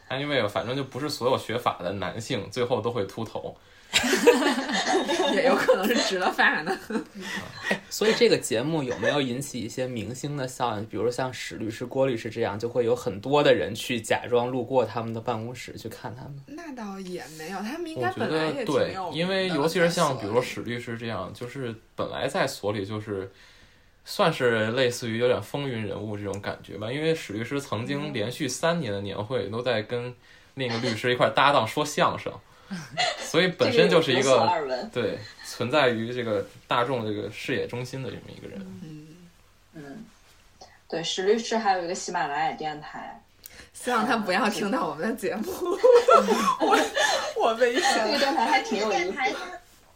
[0.08, 3.56] 但因为反正就不是所有学法的男性最后都会秃头，
[5.34, 6.78] 也有可能是植了发呢。
[7.90, 10.86] 所以这个节目有没有引起一些明星的效应？
[10.86, 16.36] 比如像史律师、郭律师这样，就会有很多的人去假装路过他们的办公室去看他们。
[16.48, 23.32] 那倒也没有，他们应该本来也挺得对，因为尤其是像比如说史律师这样，就是本来在所里就是
[24.04, 26.92] 算是类似于有点风云人物这种感觉吧。
[26.92, 30.14] 因为史律师曾嗯经连续三年的年会都在跟
[30.56, 32.32] 另一个律师一块搭档说相声，
[33.20, 34.90] 所以本身就是一个。
[34.92, 38.60] 对存在于这个大众这个视野中心的这么一个人。
[39.74, 40.04] 嗯，
[40.90, 43.22] 对，史律师还有一个喜马拉雅电台，
[43.74, 45.52] 希望他不要听到我们的节目，
[46.60, 46.78] 我
[47.38, 48.18] 我危险了。
[48.18, 49.18] 电台还挺有意思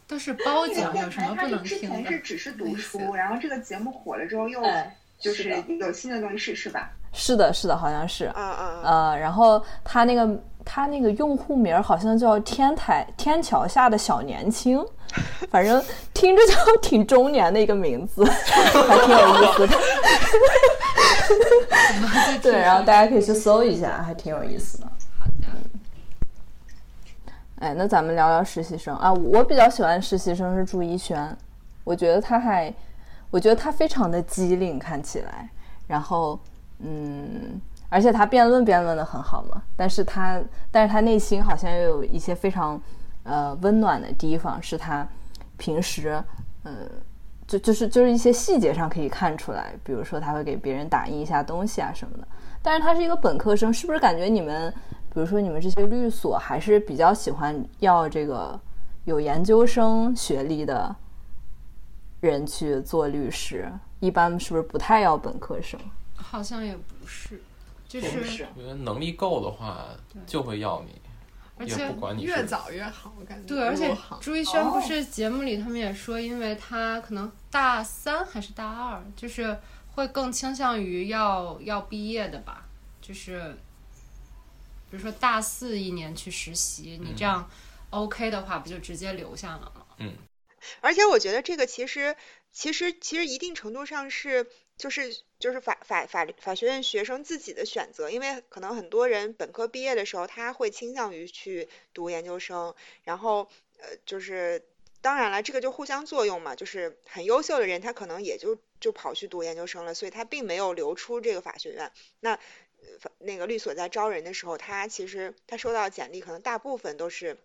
[0.06, 2.06] 都是褒这个奖，有什么不能听的之前？
[2.06, 6.90] 是只是读书，然后这个节目火了之后又哎，就是有新的东西是是吧？
[7.12, 8.32] 是的，是的，好像是。
[8.36, 10.28] 嗯嗯呃，然后他那个
[10.64, 14.84] 他那个用户名儿好像叫天台天桥下的小年轻，
[15.50, 15.82] 反正
[16.14, 19.76] 听着就挺中年的一个名字， 还挺有意思的。
[22.42, 24.86] 对，然后大家可以去搜一下，还挺有意思的。
[25.18, 25.46] 好的，
[27.60, 28.96] 哎，那咱们聊聊实习生。
[28.96, 31.36] 啊，我比较喜欢实习生是朱一轩，
[31.84, 32.72] 我觉得他还，
[33.30, 35.48] 我觉得他非常的机灵，看起来，
[35.86, 36.38] 然后
[36.82, 42.80] 嗯，而且他辩论辩论的很好嘛，但是他但是他内心好像又有一些非常
[43.24, 45.06] 呃温暖的地方，是他
[45.56, 46.22] 平时
[46.62, 46.72] 呃
[47.46, 52.26] 就就是就是一些细节上可以看出来，比如说他会给别人打印一下东西啊什么的。
[52.62, 54.72] 但是他是一个本科生，是不是感觉你们，
[55.12, 58.58] 比如说你们这些律所还是比较喜欢要这个
[59.04, 60.94] 有研究生学历的
[62.20, 63.70] 人去做律师？
[63.98, 65.78] 一般是不是不太要本科生？
[66.30, 67.42] 好像也不是，
[67.88, 69.88] 就是觉得能力够的话
[70.24, 71.00] 就会要你，
[71.56, 73.48] 而且不管你是越早越好，我感觉。
[73.48, 79.58] 对，而且朱一轩不是节目里他们也说，因为他可能大三还是大二，就是
[79.94, 82.68] 会更倾向于要要毕业的吧，
[83.02, 83.56] 就是
[84.88, 87.50] 比如说大四一年去实习，你这样
[87.90, 89.84] OK 的话，不就直接留下了吗？
[89.98, 90.12] 嗯。
[90.80, 92.14] 而且我觉得这个其实
[92.52, 94.46] 其实其实一定程度上是
[94.80, 102.74] 就是就是法法法律法学院学生自己的选择，因为可能很多人本科毕业的时候他会倾向于去读研究生，
[103.04, 103.46] 然后
[103.78, 104.64] 呃就是
[105.02, 111.92] 当然了，这个就互相作用嘛，就是很优秀的人他可能也就就跑去读研究生了，所以他并没有留出这个法学院。
[112.20, 112.38] 那
[113.18, 117.36] 那个律所在招人的时候，他其实他收到简历可能大部分都是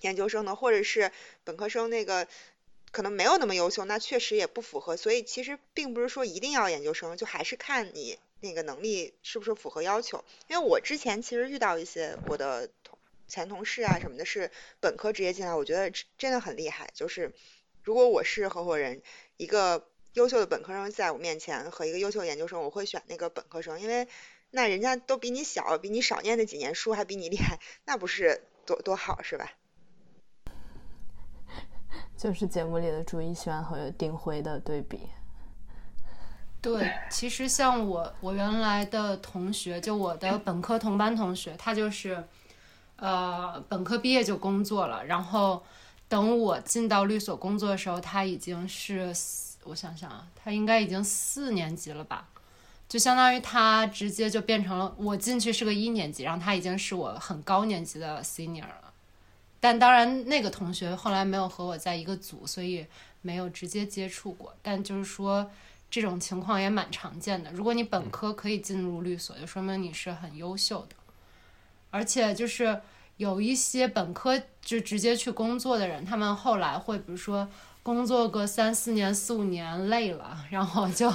[0.00, 1.12] 研究生的，或者是
[1.44, 2.26] 本科生那个
[2.90, 4.96] 可能没有那么优秀，那确实也不符合。
[4.96, 10.24] 所以其实并不是说一定要研究生，就还是看你那个能力是不是符合要求。
[10.48, 16.90] 因为我之前其实遇到一些我的同前同事啊什么的，是本科直接进来，我觉得真的很厉害。
[16.94, 17.32] 就是
[17.82, 19.02] 如果我是合伙人，
[19.36, 24.08] 一个优秀的本科生在我面前和一个优秀研究生，我会选那个本科生，因为
[24.50, 29.52] 那人家都比你小，比你少念那几年书，还比你厉害，那不是多多好是吧？
[32.20, 35.00] 就是节目里的朱一轩和丁辉的对比。
[36.60, 42.22] 对，其实像我，我原来的同学，就我的本科同班同学，他就是，
[42.96, 45.62] 呃，本科毕业就工作了，然后
[46.10, 49.10] 等我进到律所工作的时候，他已经是，
[49.64, 52.28] 我想想啊，他应该已经四年级了吧，
[52.86, 58.89] 就相当于他直接就变成了我进去是个一年级，然后他已经是我很高年级的 senior 了。
[59.60, 62.86] 但当然，那个同学后来没有和我在一个组，所以
[63.20, 64.54] 没有直接接触过。
[64.62, 65.50] 但就是说，
[65.90, 67.52] 这种情况也蛮常见的。
[67.52, 70.96] 如果你本科可以进入律所，就说明你是很优秀的。
[71.90, 72.80] 而且就是
[73.18, 77.46] 有一些本科就直接去工作的人，他们后来会比如说
[77.90, 81.12] 工作个三四年、四五年累了，然后就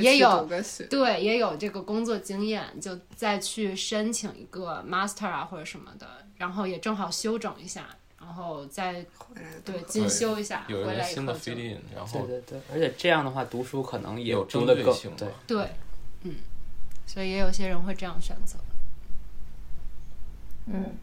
[0.00, 0.48] 也有
[0.88, 6.06] 对也有这个工作经验，就再去申请一个 master 啊或者什么的。
[6.38, 7.86] 然后也正好休整一下，
[8.18, 9.04] 然后再
[9.64, 11.36] 对进修一下，有一个新的
[11.94, 15.68] 然后对对对，而且这样的话读书可能也有针对性，对对，
[16.22, 16.36] 嗯，
[17.06, 18.58] 所以也有些人会这样选择，
[20.66, 20.96] 嗯，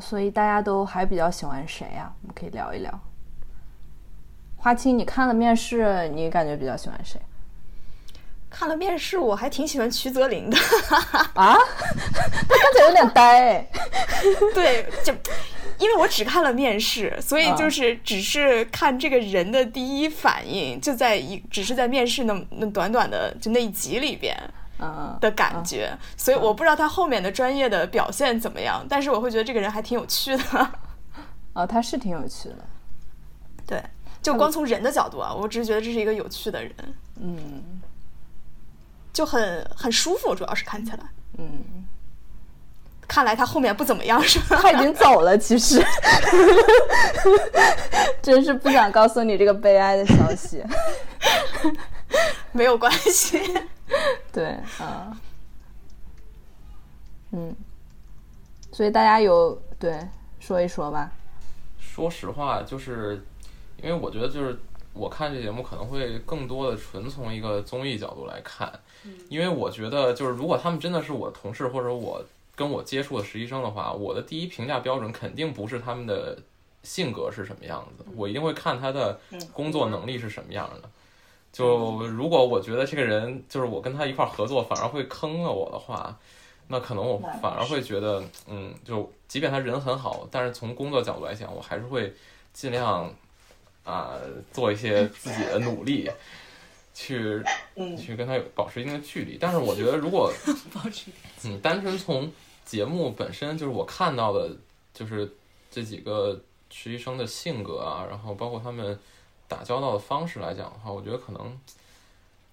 [0.00, 2.12] 所以大家都还比较喜欢谁呀？
[2.22, 3.00] 我们可以聊一聊。
[4.64, 7.20] 花青，你看了面试，你感觉比较喜欢谁？
[8.48, 10.56] 看了面试，我还挺喜欢徐泽林的
[11.36, 13.62] 啊，他看起来有点呆。
[14.54, 15.12] 对，就
[15.78, 24.34] 因为我只看了面试，所以就是只是看这个人的第一反应，就在一只是在面试那那短短的就那一集里边，
[24.78, 25.90] 嗯的感觉。
[26.16, 30.70] 所以我不知道他后面的专业的表现怎么样，但是我会觉得这个人还挺有趣的。
[31.52, 32.64] 哦，他是挺有趣的。
[33.66, 33.82] 对，
[34.24, 36.74] 就光从人的角度啊，我只是觉得这是一个有趣的人。
[37.20, 37.80] 嗯。
[39.12, 40.98] 就很很舒服，主要是看起来，
[41.38, 41.86] 嗯，
[43.06, 44.58] 看来他后面不怎么样，是吧？
[44.60, 45.80] 他已经走了，其实，
[48.20, 50.60] 真是不想告诉你这个悲哀的消息，
[52.50, 53.40] 没有关系，
[54.32, 54.46] 对，
[54.80, 55.16] 啊，
[57.30, 57.54] 嗯，
[58.72, 59.96] 所以大家有对
[60.40, 61.08] 说一说吧。
[61.78, 63.24] 说实话，就是
[63.84, 64.58] 因为我觉得，就是
[64.94, 68.72] 我看这节目可能会更多的纯从一个综艺角度来看。
[69.28, 72.24] 因为我觉得，就是如果他们真的是我同事或者我
[72.56, 76.38] 跟我接触的实习生的话，我的第一评价标准肯定不是他们的
[76.82, 79.20] 性格是什么样子，我一定会看他的
[79.52, 80.88] 工作能力是什么样的。
[81.52, 86.18] 就如果我觉得这个人就是我跟他一块合作反而会坑了我的话，
[86.68, 92.12] 那可能我反而会觉得，嗯，就即便他人很好，但是从工作角度来讲，我还是会
[92.54, 93.12] 尽量
[93.84, 94.18] 啊
[94.52, 96.10] 做一些自己的努力。
[96.96, 97.42] 去，
[97.98, 99.36] 去跟他有保持一定的距离。
[99.36, 100.32] 但是我觉得，如果
[100.72, 101.10] 保持，
[101.44, 102.30] 嗯，单纯从
[102.64, 104.48] 节目本身就是我看到的，
[104.92, 105.28] 就是
[105.72, 108.96] 这几个实习生的性格啊，然后包括他们
[109.48, 111.58] 打交道的方式来讲的话，我觉得可能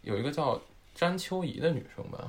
[0.01, 0.59] 有一个叫
[0.95, 2.27] 詹秋怡的女生吧。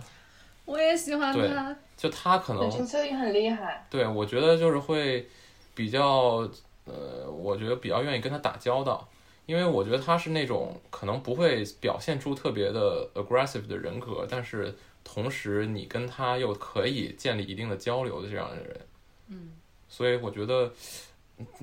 [0.66, 1.74] 我也喜欢她。
[1.96, 2.70] 就她可能。
[2.70, 3.86] 詹秋怡很厉害。
[3.88, 5.26] 对，我觉得就是会
[5.74, 6.46] 比较，
[6.85, 9.09] 呃，我觉得比较愿意跟他打交道。
[9.45, 14.72] 因为我觉得他是那种可能不会表现出特别的 aggressive 的人格，但是
[15.03, 18.80] 同时你跟他又可以建立一定的交流的这样的人。
[19.26, 19.53] 嗯，
[19.89, 20.72] 所以我觉得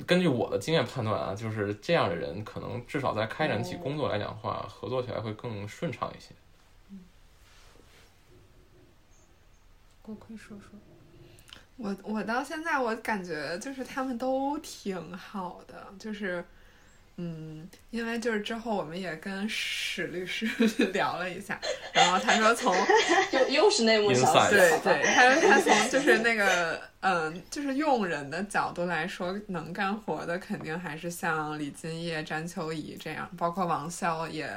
[0.05, 6.35] 根据我的经验判断啊，就是这样的人可能至少在开展起工作来讲的话，合作起来会更顺畅一些。
[6.89, 6.99] 嗯，
[10.01, 10.77] 锅盔说说，
[11.79, 16.43] 我我到现在我感觉就是他们都挺好的，就是。
[17.21, 20.45] 嗯，因为就是之后我们也跟史律师
[20.93, 21.59] 聊了一下，
[21.91, 22.73] 然后他说从
[23.33, 34.49] 又又是内幕消息，对对，他说他从就是那个嗯，就是用人的角度来说，能干活的肯定还是像李金叶、詹秋怡这样，包括王潇，也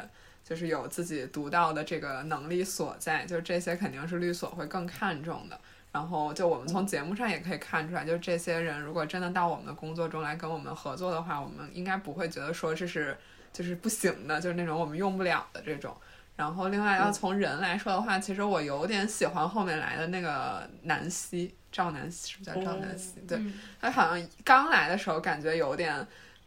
[0.44, 5.58] 就是有自己独到的这个能力所在，就这些肯定是律所会更看重的。
[5.92, 13.16] 然后就我们从节目上也可以看出来，就是这些人如果真的到我们的工作中来跟我们合作的话，我们应该不会觉得说这是
[13.52, 15.94] 就是不行的，就是那种我们用不了的这种。
[16.34, 23.20] 然后另外要从人来说的话，其实我有点喜欢后面来的那个南希，赵南希是不是叫赵南希？
[23.28, 23.38] 对，
[23.78, 25.94] 他好像刚来的时候感觉有点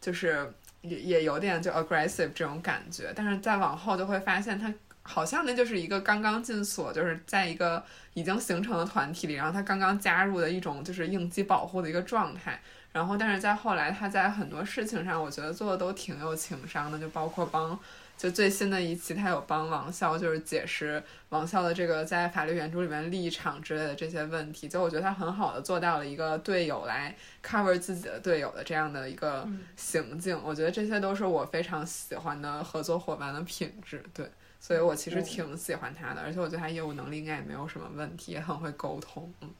[0.00, 4.74] 就是也也有点就 aggressive 这种感觉，但是再往后就会发现他
[5.06, 7.82] 好像那就是一个刚刚进所，就是在一个
[8.14, 12.60] 已经形成的团体里，然后他刚刚加入的一种就是应激保护的一个状态。
[12.92, 17.78] 然后，但是在后来，他在很多事情上，我觉得做的都挺有情商的，就包括帮，
[18.16, 24.66] 就最新的一期，他有帮王笑，就是解释王笑的这个在法律援助里面立场之类的这些问题。
[24.66, 29.46] 就我觉得他很好的做到了一个队友来 cover 自己的队友的这样的一个
[29.76, 30.40] 行径。
[30.42, 34.02] 我觉得这些都是我非常喜欢的合作伙伴的品质。
[34.14, 34.26] 对，
[34.66, 39.32] 所以我其实挺喜欢他的，而且我觉得他业务能力应该也没有什么问题，也很会沟通。
[39.40, 39.54] 嗯。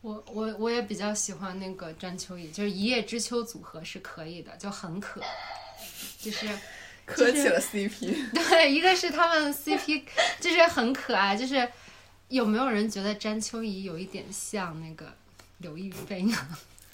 [0.00, 5.20] 我我我也比较喜欢那个詹秋怡，就是一叶知秋组合是可以的，就很可，
[6.20, 6.46] 就是
[7.04, 8.30] 磕起了 CP。
[8.32, 10.04] 对，一个是他们 CP
[10.38, 11.68] 就是很可爱，就是
[12.28, 15.12] 有没有人觉得詹秋怡有一点像那个
[15.58, 16.36] 刘亦菲呢？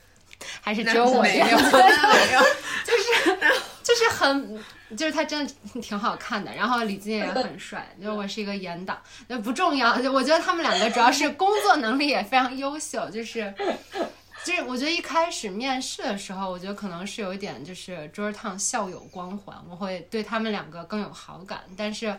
[0.63, 1.47] 还是只有我没有？
[1.47, 3.39] 就是
[3.87, 4.59] 就是很。
[4.97, 7.89] 就是他真的挺好看的，然后李金也很帅。
[7.99, 9.97] 就是我是一个严党，那不重要。
[10.13, 13.11] 我觉得他们两个主要是工作能力也非常优秀。
[13.11, 13.53] 就是，
[14.45, 21.63] 就是我觉得一开始面试的时候，我觉得可能是有一点就是 Georgetown 校友光环，我会对他们两个更有好感。
[21.77, 22.17] 但是，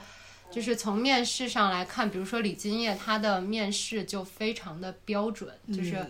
[0.52, 6.06] 就是从面试上来看，比如说李金叶，他的面试就非常的标准，就是。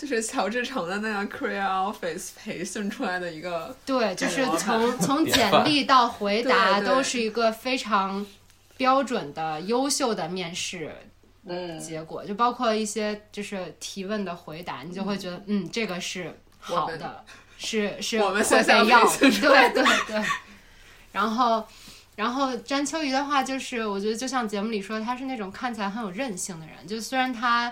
[0.00, 8.24] 就是乔治城的那个 Career Office 培训出来的一个，对，就是从 从简历到回答都是一个非常
[8.78, 10.90] 标准的优秀的面试
[11.78, 17.22] 结果，就包括一些就是提问的回答，你就会觉得嗯，这个是好的，
[17.58, 19.30] 是是我们会被要，对
[19.74, 20.24] 对对。
[21.12, 21.62] 然后
[22.16, 27.70] 然后詹秋怡的话，就是我觉得就像节目里说，他是那种看起来很有韧性的人，就虽然他。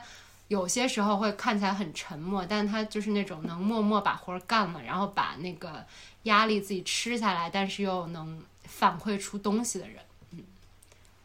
[0.49, 5.85] 有些时候会看起来很沉默，但他就是那种能默默把活干了，然后把那个
[6.23, 9.97] 压力自己吃下来，但是又能反馈出东西的人。
[10.33, 10.41] 嗯，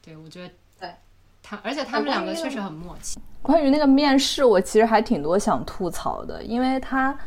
[0.02, 0.94] 对，我觉得对
[1.42, 3.18] 他，而且他们两个确实很默契。
[3.42, 7.18] 关于那个面试，我其实还挺多想吐槽的，因为他，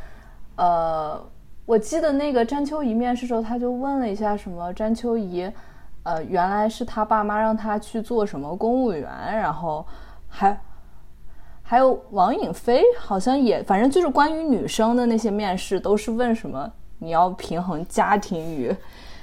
[0.57, 1.27] 呃，
[1.65, 5.51] 我记得那个詹秋怡面试时候，他就问了一下什么詹秋怡，
[6.03, 9.87] 呃，原来是他爸妈让他去做什么公务员，然后
[10.29, 10.61] 还。
[11.69, 18.73] 还有王颖飞，好像也，反正就是关于女生的那些面试，都是问什么你要平衡家庭与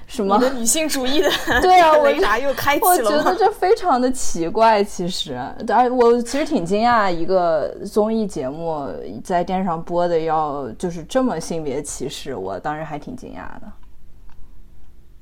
[0.06, 1.30] 什么女性主义的
[1.64, 2.90] 对啊，我啥又开启了？
[2.90, 5.40] 我觉得这非常的奇怪，其实，
[5.70, 8.90] 而我其实挺惊讶，一个综艺节目
[9.24, 13.72] 在电视上播的要就是这么性别歧视，我当时还挺惊讶的。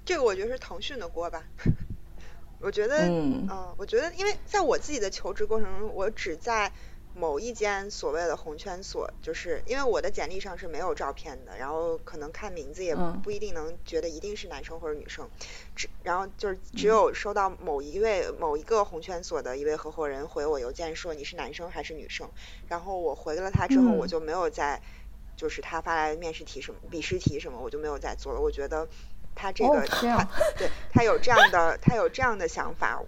[0.04, 1.40] 这个我觉得是腾讯的锅吧，
[2.60, 3.48] 我觉得，嗯，
[3.78, 6.72] 我觉得，因为在我自己的求职过程中，我只在。
[7.14, 15.30] 某一间所谓的红圈所，就是因为我的简历上是没有照片的，然后可能看名字也不一定能觉得一定是男生或者女生，
[15.76, 22.30] 只然后就是只有收到某一位某一个红圈所的一位合伙人回我邮件说你是男生还是女生，
[22.68, 24.82] 然后我回了他之后我就没有再
[25.36, 28.88] 就是他发来的面试题什么笔试题什么我就没有再做了，我觉得。
[29.36, 30.28] 他这个他
[30.58, 33.02] 对他有这样的他有这样的想法，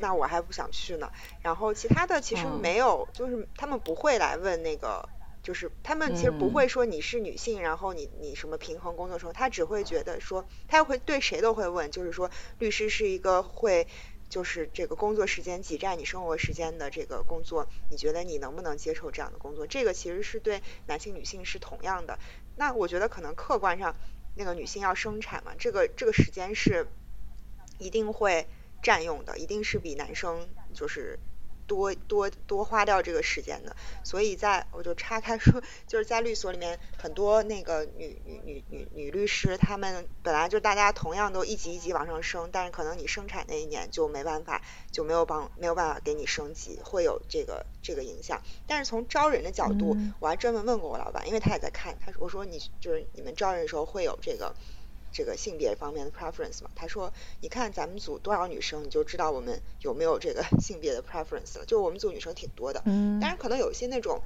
[0.00, 1.10] 那我还不想去呢。
[1.42, 5.08] 然后其他的其实没有，就是他们不会来问那个，
[5.42, 13.86] 就是他们其实不会说你是女性，然后你你什么平衡工作时候，他只会觉得说他会对谁都会问，就是说律师是一个会
[14.28, 19.66] 就是这个工作时间挤占你生活时间的这个工作，你觉得你能不能接受这样的工作？
[19.66, 22.18] 这个其实是对男性女性是同样的。
[22.56, 23.94] 那我觉得可能客观上。
[24.36, 26.86] 那个女性要生产嘛，这个这个时间是
[27.78, 28.46] 一定会
[28.82, 31.18] 占用的，一定是比男生就是。
[31.66, 48.40] 多多多花掉这个时间的，所以在我就岔开说，就是在律所里面很多那个女女女女女律师，她们本来就大家同样都一级一级往上升，但是可能你生产那一年就没办法，就没有帮没有办法给你升级，会有这个这个影响。
[48.66, 54.54] 但是从招人的角度，我还专门问过我老板，因为他也在看，他说我说你就是你们招人的时候会有这个。
[55.16, 57.10] 这个性别方面的 preference 嘛，他说，
[57.40, 61.64] 你看咱们组多少女生，你就知道我们有没有这个 性别的 preference 了。
[61.64, 64.20] 就我们组女生挺多的，嗯，当然可能有一些那种，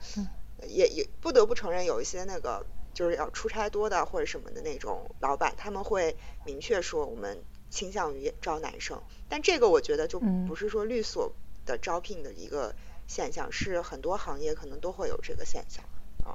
[0.66, 7.38] 也也不得不承认，有一些那个就是要出差多的或者什么的那种老板，他们会明确说我们
[7.70, 9.00] 倾向于招男生。
[9.28, 10.18] 但这个我觉得就
[10.48, 11.32] 不是说律所
[11.64, 12.74] 的招聘的一个
[13.06, 15.84] 现象，是很多行业可能都会有这个现象
[16.24, 16.34] 啊。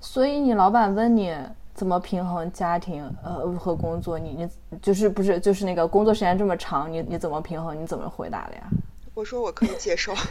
[0.00, 1.36] 所以你老板问你。
[1.76, 4.18] 怎么平衡家庭呃和工作？
[4.18, 4.48] 你你
[4.80, 7.78] 就是不是就是那个工作时间这么长，你你怎么平衡？
[7.78, 8.62] 你怎么回答的呀？
[9.12, 10.14] 我说我可以接受。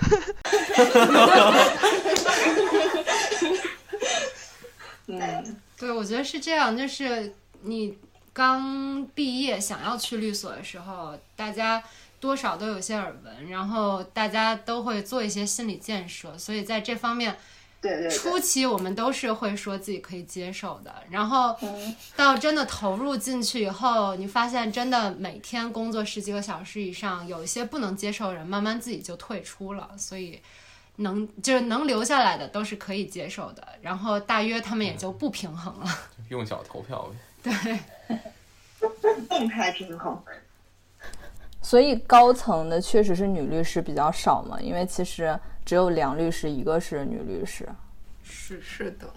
[5.05, 7.31] 嗯，对，我觉得是这样，就是
[7.61, 7.95] 你
[8.33, 11.83] 刚毕业想要去律所的时候，大家
[12.19, 17.37] 多少都有些耳闻，然后大家都会做一些心理建设，所以在这方面。
[17.81, 21.55] 对对，初期我们都是会说自己可以接受的，然后
[22.15, 30.41] 到真的投入进去以后，你发现真的每天工作十几个小时以上，有一些不能接受的人，慢慢自己就退出了，所以
[30.95, 35.85] 能就是能留下来的都是可以接受的，然后大约他们也就不平衡了，
[36.29, 37.07] 用脚投票
[37.43, 37.79] 呗，
[38.79, 38.89] 对，
[39.29, 40.19] 动态平衡。
[41.61, 45.39] 所以高层的确实是女律师比较少嘛，因为其实。
[45.65, 47.67] 只有梁律师，一个是女律师，
[48.23, 49.11] 是是的，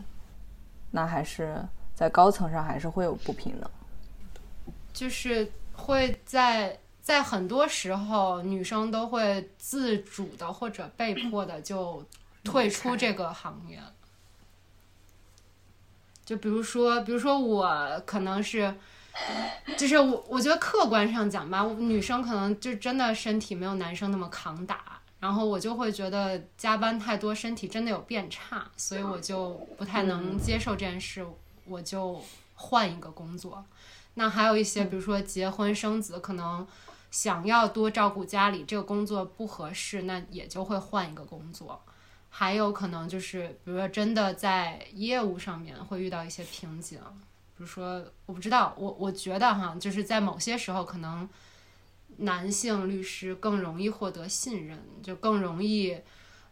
[0.91, 1.63] 那还是
[1.95, 3.71] 在高层上还是会有不平等，
[4.95, 12.03] 就是会在在很多时候，女生都会自主的或者被迫的就
[12.43, 13.79] 退出这个行业。
[16.25, 18.75] 就比如说，比如说我可能是，
[19.77, 24.98] 就是我我觉得客观上讲吧，女生可能就真的身体没有男生那么扛打。
[25.21, 31.27] 然后我就会觉得加班太多，身体真的有变差，所以我就不太能接受这件事，
[31.65, 32.23] 我就
[32.55, 33.65] 换一个工作。
[34.15, 36.65] 那还有一些，比如说结婚生子，可能
[37.11, 41.81] 想要多照顾家里，这个工作不合适，那也就会换一个工作。
[42.31, 46.97] 还有可能就是，比如说真的在业务上面会遇到一些瓶颈，
[47.57, 51.29] 比如说我不知道，我我觉得哈，就是在某些时候可能。
[52.21, 55.97] 男性律师更容易获得信任，就更容易，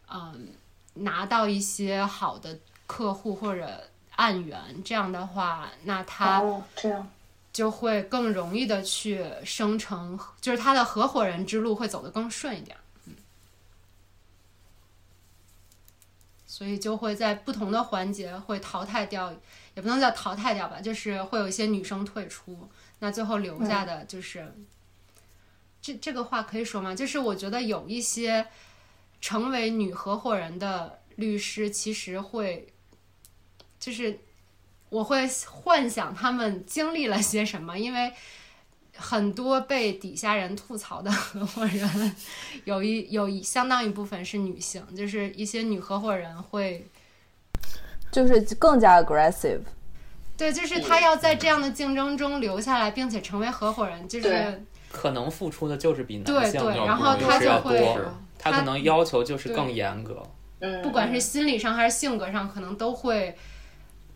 [0.09, 0.47] 嗯，
[0.93, 4.81] 拿到一些好的客户或者案源。
[4.81, 6.41] 这样的话，那他
[6.73, 7.05] 这样
[7.51, 12.77] 就会更容易的去生成，就是他的合伙人之路会走得更顺一点。
[13.05, 13.15] 嗯，
[16.45, 19.33] 所以就会在不同的环节会淘汰掉，
[19.75, 24.55] 也不能叫淘汰掉吧，就是会有一些女生退出，那最后留下的就是。
[25.81, 26.93] 这这个话可以说吗？
[26.93, 28.45] 就是我觉得有一些
[29.21, 32.67] 成为女合伙人的律师，其实会，
[33.79, 34.19] 就是
[34.89, 38.11] 我会幻想他们经历了些什么，因为
[38.95, 42.15] 很多被底下人吐槽的合伙人，
[42.65, 46.85] 有一有一相当一部分是女性，就是一些女合伙人会，
[48.11, 49.61] 就是更加 aggressive，
[50.35, 54.63] 对，就是他要在这样的竞争中留下来，并且成为合伙人，就是。
[54.91, 57.97] 可能付出的就是比男性要多，他就会
[58.37, 60.23] 他可能要求就是更严格。
[60.59, 63.35] 嗯，不管是心理上还是性格上，可能都会，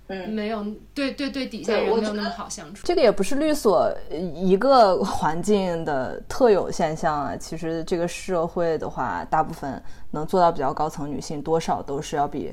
[0.07, 2.85] 没有对对对底下人没有那么好相处。
[2.85, 7.37] 这个也不是律所一个环境的特有现象啊。
[7.37, 12.51] 其实这个社会的话，大部分能做到比较高层女性，多少都是要比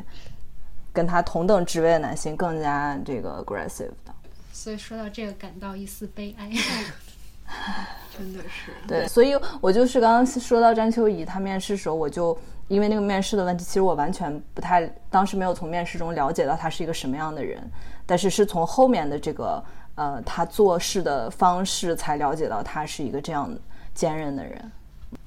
[0.93, 4.15] 跟他同等职位的男性更加这个 aggressive 的。
[4.53, 6.51] 所以说到这个，感到一丝悲哀。
[8.19, 12.37] 真的是对，所以我就是刚刚说到詹秋怡，她面试时候，我就
[12.67, 17.63] 因为那个面试的问题，其实我完全不太，当时没有从面试中了解到她是一个什么样的人，
[18.05, 19.63] 但是是从后面的这个
[19.95, 23.57] 呃，她做事的方式才了解到她是一个这样
[23.95, 24.73] 坚韧的人。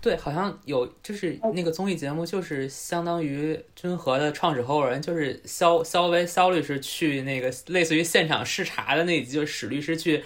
[0.02, 10.24] 对，好像有就是那个综艺节目，就是相当于君和的创始合伙人，就是肖肖威肖律师去那个类似于现场视察的那一集，就是史律师去。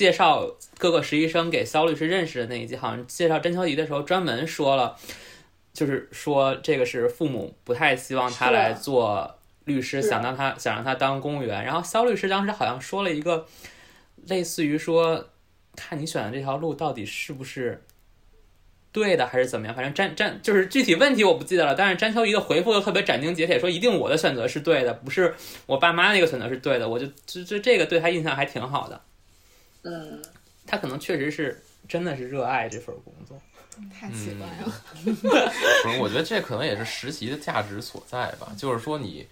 [0.00, 4.96] 介绍各个实习生给肖律师认识的那一集，好像介绍甄秋怡的时候专门说了，
[5.74, 11.62] 就是说这个是父母不太希望他来做律师，想让他想让他当公务员。
[11.62, 13.46] 然后肖律师当时好像说了一个
[14.26, 15.28] 类似于说，
[15.76, 17.84] 看你选的这条路到底是不是
[18.90, 19.76] 对的，还是怎么样？
[19.76, 21.74] 反正詹詹就是具体问题我不记得了。
[21.74, 25.34] 但是詹秋怡的回复又特别斩钉截铁，说一定我的选择是对的，不是
[25.66, 26.88] 我爸妈那个选择是对的。
[26.88, 28.98] 我就就就这个对他印象还挺好的。
[29.82, 30.22] 嗯，
[30.66, 33.40] 他可能确实是真的是热爱这份工作，
[33.92, 34.72] 太奇怪了。
[35.82, 38.52] 不是，我觉得这可能也是实习的价值所在吧。
[38.56, 39.26] 就是说，你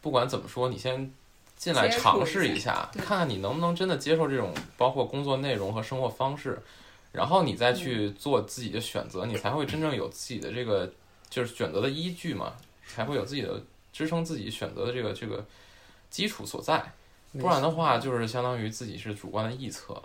[0.00, 1.10] 不管怎么说，你先
[1.56, 6.60] 进来尝试一下，看看你能不能真的接受这种包括工作内容和生活方式，
[7.12, 10.92] 然后你再去做自己的选择，你才会真正有自己的这个
[11.30, 12.54] 就是选择的依据嘛，
[12.86, 15.44] 才会有自己的支撑自己选择的这个这个
[16.10, 16.92] 基础所在。
[17.40, 20.00] 不然的话，就是相当于自己是主观的臆测。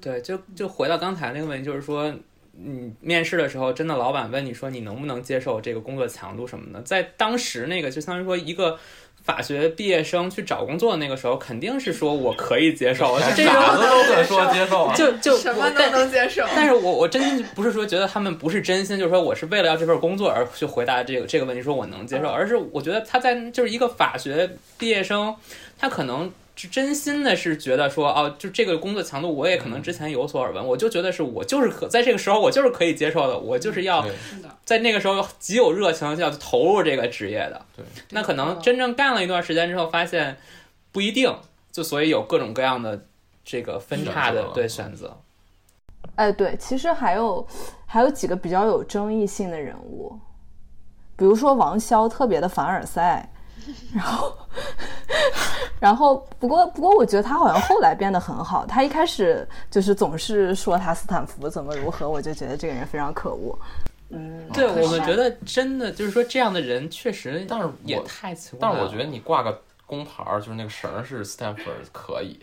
[0.00, 2.10] 对，就就回到刚才那个问题，就是说，
[2.52, 8.78] 你面试的时候，真的老板问你说你能不能接受这个工作强度什么的，在当时那个，就相当于说一个
[9.22, 16.42] 法学毕业生去找工作那个时候，肯定是说我可以接受，这傻子都可说接受， 就就什么都能接受。
[16.56, 25.36] 但是我我真心不是说觉得他们不是真心，就是说我是为了要这份工作而去回答这个这个问题，说我能接受，而是我觉得他在就是一个法学毕业生，
[25.78, 26.32] 他可能。
[26.54, 34.06] 是真心的是觉得说，哦，就这个工作强度，我也可能之前有所耳闻，我就觉得是我就是可在这个时候，我就是可以接受的，我就是要
[34.64, 37.60] 在那个时候极有热情，要投入这个职业的。
[37.76, 40.36] 对，那可能真正干了一段时间之后，发现
[40.92, 41.34] 不一定，
[41.72, 43.06] 就所以有各种各样的
[43.44, 45.18] 这个分叉的选对选择。
[46.16, 47.46] 哎，对，其实还有
[47.86, 50.18] 还有几个比较有争议性的人物，
[51.16, 53.31] 比如说王骁特别的凡尔赛，
[53.94, 54.36] 然后
[55.80, 63.58] 然后不过不过我觉得他好像后来变得很好，他一开始就是总是说他斯坦福怎么如何，我就觉得这个人非常可恶。
[64.14, 68.58] 嗯，对我们觉得真的就是说这样的人确实，但是也我太奇怪。
[68.60, 72.38] 但是我觉得你挂个工牌儿，就是那个绳是 Stanford 可以，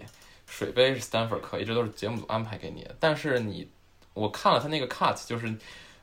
[0.48, 2.96] 水杯是 Stanford 可以，这都是节目组安排给你的。
[3.00, 3.70] 但是你，
[4.16, 5.54] 我看了他那个 cut，就是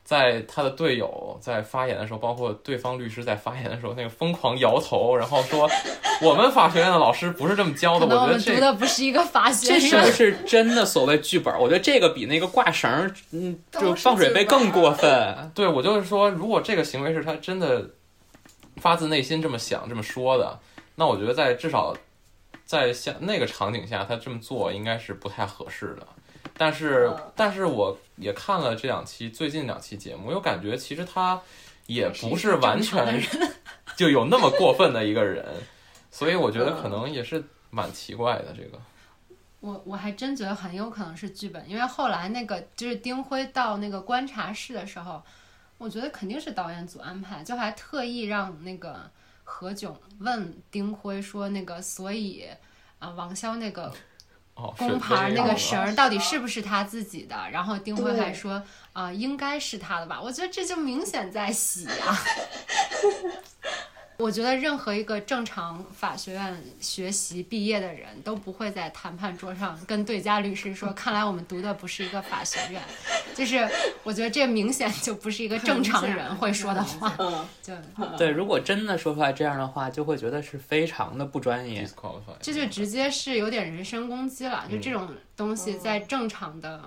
[0.06, 5.68] 在他的队友在发言的时候，包括对方律师在发言的时候，那个疯狂摇头，然后说
[6.22, 8.06] 我们法学院的老师不是这么教的。
[8.06, 10.06] 我觉得这读的不是一个法学这是不。
[10.12, 11.52] 是真的所谓剧本？
[11.58, 15.34] 我觉得这个比那个挂绳，嗯，就放水杯更过分。
[15.52, 17.84] 对我就是说，如果这个行为是他真的
[18.76, 20.56] 发自内心这么想、这么说的，
[20.94, 21.92] 那我觉得在至少
[22.64, 26.06] 在像那个场景下，他这么做应该是不太合适的。
[26.56, 31.40] 但是，嗯但是我也看了这两期最近两期节目，我感觉其实他
[31.86, 33.22] 也不是完全
[33.96, 35.44] 就有那么过分的一个人，
[36.10, 38.54] 所以我觉得可能也是蛮奇怪的。
[38.56, 38.78] 这个，
[39.60, 45.22] 我我还真觉得很有可能是剧本，因为后来那个就是丁辉到那个观察室的时候，
[45.78, 49.10] 我觉得肯定是导演组安排，就还特意让那个
[49.44, 52.44] 何炅问丁辉说那个，所以
[52.98, 53.92] 啊、王骁那个哦，
[54.78, 57.36] 工牌那个绳儿到底是不是他自己的？
[57.52, 60.18] 然后丁辉还说啊、应该是他的吧？
[60.22, 62.18] 我觉得这就明显在洗呀、
[64.18, 72.82] 我觉得任何一个正常法学院学习毕业的人都不会在谈判桌上跟对家律师说：“看来我们读的不是一个法学院。
[73.34, 73.68] ”就是
[74.02, 77.46] 我觉得这明显就不是一个正常人会说的话。
[78.16, 81.86] 对，如果真的说出来这样的话，就会觉得是非常的不专业。
[82.40, 84.64] 这就直接是有点人身攻击了。
[84.70, 86.80] 就这种东西在正常的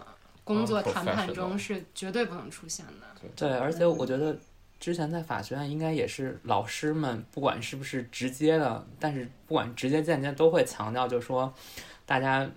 [0.43, 3.29] 工作谈判中是绝对不能出现的。
[3.35, 4.35] 对，而且我觉得
[4.79, 11.53] 之前在法学院应该也是老师们，不管是不是直接的，但是不管直接间接都会强调，就说
[12.05, 12.49] 大家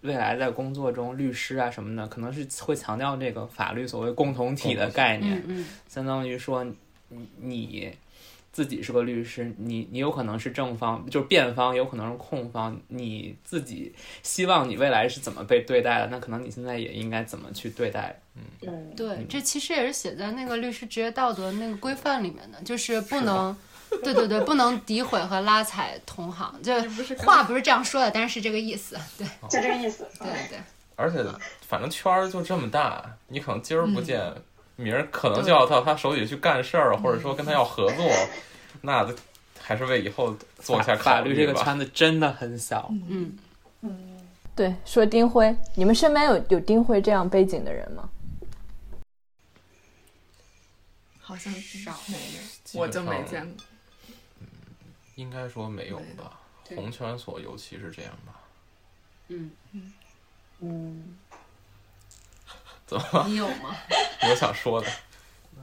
[0.00, 6.64] 未来在工作中，律师啊什么的，可能是会强调这个法律所谓共同体的概念，嗯嗯，相当于说
[7.08, 7.92] 你你
[8.56, 18.18] 自己是个律师，你你有可能是正方，就是辩方，有可能是控方，你自己希望你未来是怎么被对待的，那可能你现在也应该怎么去对待。
[18.62, 23.54] 嗯，对，这其实也是写在那个律师职业道德那个规范里面的，就是不能。
[24.02, 26.72] 对对对，不能诋毁和拉踩同行，就
[27.18, 28.98] 话不是这样说的，但是是这个意思。
[29.18, 30.08] 对就这个意思。
[30.18, 30.58] 对对对，
[30.96, 31.22] 而且
[31.60, 34.20] 反正圈儿就这么大，你可能今儿不见，
[34.76, 38.10] 明儿可能就要到他手底下去干事儿，或者说跟他要合作，
[38.82, 39.08] 那
[39.60, 41.64] 还是为以后做一下法律这个考虑吧。
[41.64, 42.90] 圈子真的很小。
[43.08, 43.36] 嗯
[43.80, 44.20] 嗯，
[44.54, 48.08] 对，说丁辉，你们身边有有丁辉这样背景的人吗？
[51.20, 53.64] 好像少没有，我就没见过。
[55.16, 56.38] 应该说没有吧，
[56.76, 58.40] 红圈所尤其是这样吧。
[59.28, 59.92] 嗯嗯，
[60.60, 61.16] 嗯，
[62.86, 63.24] 怎么？
[63.26, 63.76] 你有吗？
[64.28, 64.86] 有想说的？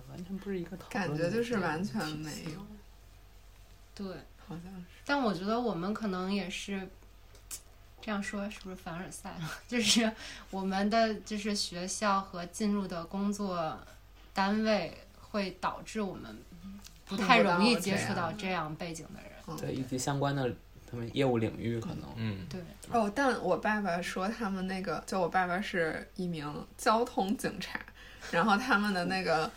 [0.10, 2.60] 完全不是一个讨论感觉就是完全没有，
[3.96, 4.06] 对，
[4.48, 5.02] 好像是。
[5.06, 6.88] 但我觉得我们可能也是
[8.00, 9.52] 这样说，是不是凡尔赛了？
[9.68, 10.12] 就是
[10.52, 13.76] 我们的就是学校和进入的工作
[14.34, 16.38] 单位会导致我们
[17.06, 19.58] 不太容易接触到这样背景的人。
[19.58, 20.54] 对，以及相关的
[20.94, 22.04] 他们业务领域可能。
[22.18, 27.80] 嗯，对，哦，但我爸爸说他们那个，就我爸爸是一名交通警察，
[28.30, 29.50] 然后他们的那个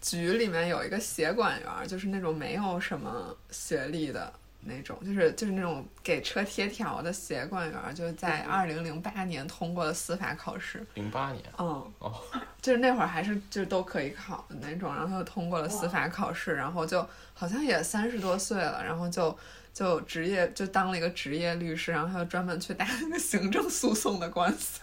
[0.00, 12.14] 局里面有一个协管员儿，就是那种没有什么学历的那种，就是就是那种给车贴条的协管员儿，就是在二零零八年通过了司法考试，零八年嗯，哦，
[12.62, 19.36] 就是那会儿还是就是都可以考的那种，然后他就通过了司法考试，然后就好像也三十多岁了，然后就
[19.74, 24.80] 就职业就当了一个职业律师，然后他就专门去打那个行政诉讼的官司。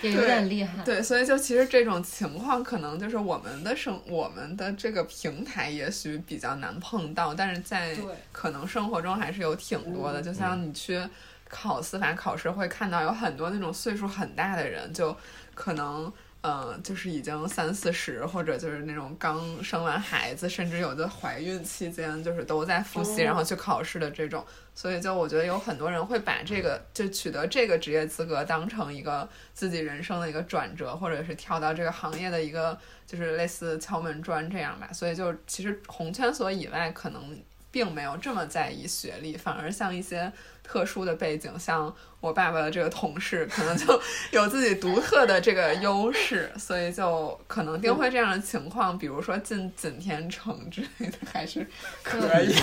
[0.00, 0.82] 也有点厉害。
[0.84, 7.94] 对，所以就其实这种情况，可能就是我们的生我们的这个平台也许比较难碰到，但是在
[8.32, 10.22] 可能生活中还是有挺多的。
[10.22, 11.06] 就像你去
[11.46, 15.14] 考司法考试，会看到有很多那种岁数很大的人，就
[15.54, 16.10] 可能
[16.40, 24.44] 嗯，就是已经三四十，或者就是那种刚生完孩子，甚至有的怀孕期间，就是都在复习，然后去考试的这种。
[24.74, 34.88] 所以就我觉得有很多人会把这个就取得这个职业资格当成一个自己人生的一个转折，或者是跳到这个行业的一个就是类似敲门砖这样吧。
[34.92, 37.36] 所以就其实红圈所以外可能。
[37.70, 40.32] 并没有这么在意学历，反而像一些
[40.68, 43.98] 特殊的背景，像我爸爸的这个同事，可能就
[44.32, 51.66] 有自己独特的这个优势，所以就可能定会这样的情况，比如说进锦天城之类的，还是
[52.02, 52.52] 可以。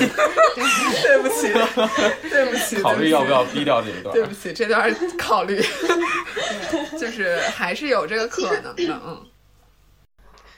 [1.01, 1.51] 对不起，
[2.30, 4.14] 对不起，考虑要不要逼掉这一段？
[4.14, 5.60] 对不起，这段考虑，
[6.99, 9.26] 就是还是有这个可能的，嗯。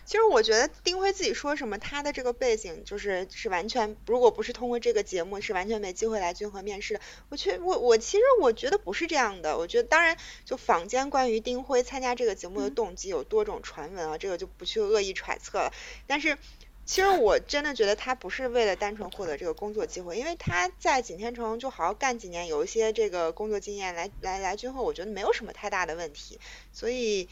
[0.08, 7.02] 其实我觉得丁辉自己说什么，他的这个背景就是是完全，如果不是通过这个节目，是完全没机会来君和面试的。
[7.28, 9.58] 我觉我我其实我觉得不是这样的。
[9.58, 15.74] 我觉得当然，就坊间关于丁辉参加这个节目的动机有多种传闻啊，这个就不去恶意揣测了。
[16.08, 16.38] 但是
[16.86, 26.40] 其实我真的觉得他不是为了单纯获得这个工作机会，因为他在景天城就好好干几年，有一些这个工作经验来来来君后，我觉得没有什么太大的问题。
[26.72, 27.28] 所以。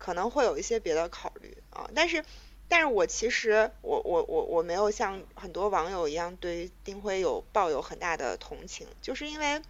[0.00, 2.24] 可能会有一些别的考虑啊，但是，
[2.68, 9.60] 但是我其实我我我我没有像很多网友一样对丁辉有抱有很大的同情，就是因为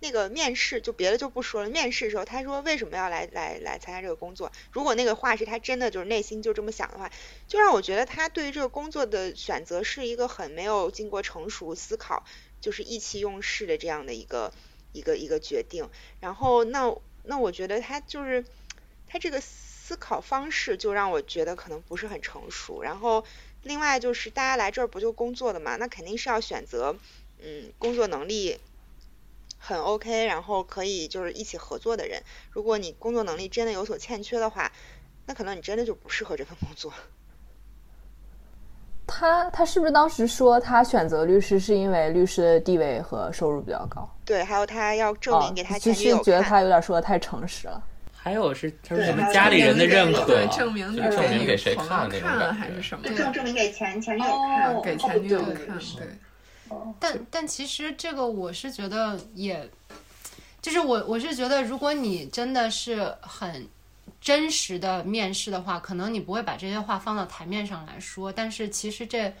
[0.00, 7.12] 那个面试就别的就不说了，面试的时候他说为什么要来来来参加这个工作，如果那个话是他真的就是内心就这么想的话，
[7.46, 12.24] 就让我觉得他对于这个工作的选择是一个很没有经过成熟思考，
[12.60, 14.52] 就是意气用事的这样的一个
[14.92, 15.88] 一个一个决定，
[16.20, 18.44] 然后那那我觉得他就是
[19.06, 19.40] 他这个。
[19.86, 23.24] 思考方式就让我觉得可能不是很成熟，然后
[23.62, 26.96] 另外就是大家来这儿不就工作的嘛，那肯定是要选择
[27.40, 28.58] 嗯工作能力
[29.58, 32.20] 很 OK，然后可以就是一起合作的人。
[32.50, 34.72] 如果你工作能力真的有所欠缺的话，
[35.26, 36.92] 那可能你真的就不适合这份工作。
[39.06, 44.10] 他他是不是当时说他选择律师是因为律师的地位和收入比较高？
[44.24, 47.80] 对，还有他要证明给他前女友觉得他有点说的太诚实了。
[48.26, 53.08] 还有是他说什么家里人的认可，证明证明给谁看那种还是什么？
[53.14, 55.78] 证证明给前前女友看，给前女友看。
[55.96, 56.08] 对。
[56.98, 59.70] 但但其实这个我是觉得也，
[60.60, 63.68] 就是我我是觉得，如果你真的是很
[64.20, 68.32] 真实的面试的话，可能你不会把这些话放到台面上来说。
[68.32, 69.32] 但是其实这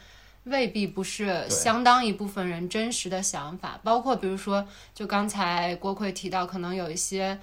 [0.44, 3.80] 未必不是相当一部分人真实的想法。
[3.82, 4.64] 包括比如说，
[4.94, 7.36] 就刚才郭奎提到，可能有一些。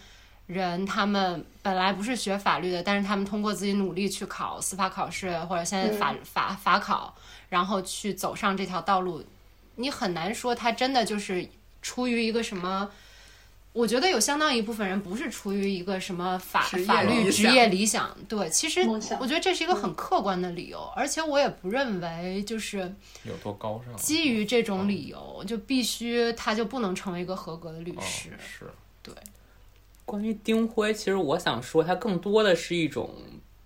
[0.47, 7.15] 人他们本来不是学法律的，但是他们通过自己努力去考司法考试，或者现在法法法考，
[7.49, 9.23] 然后去走上这条道路，
[9.75, 11.47] 你很难说他真的就是
[11.81, 12.89] 出于一个什么。
[13.71, 18.81] 我觉得有相当一部分人不是出于一个什么法法律职业理想，对，其实
[19.19, 23.95] 我觉得这是一个很客观的理由，而且我也不认为就是有多高尚。
[23.97, 28.71] 基于这种理由，就必须他就不能成为一个合格的律师，是
[29.01, 29.11] 对。
[30.05, 33.09] 关于丁辉，其实我想说，他更多的是一种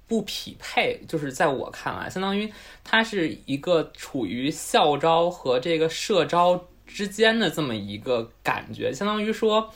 [0.08, 2.52] 不匹配，就是在我看来，相当于
[2.84, 8.94] 他是一个处于校招和这个社招之间的这么一个感觉。
[8.94, 9.74] 相当于说，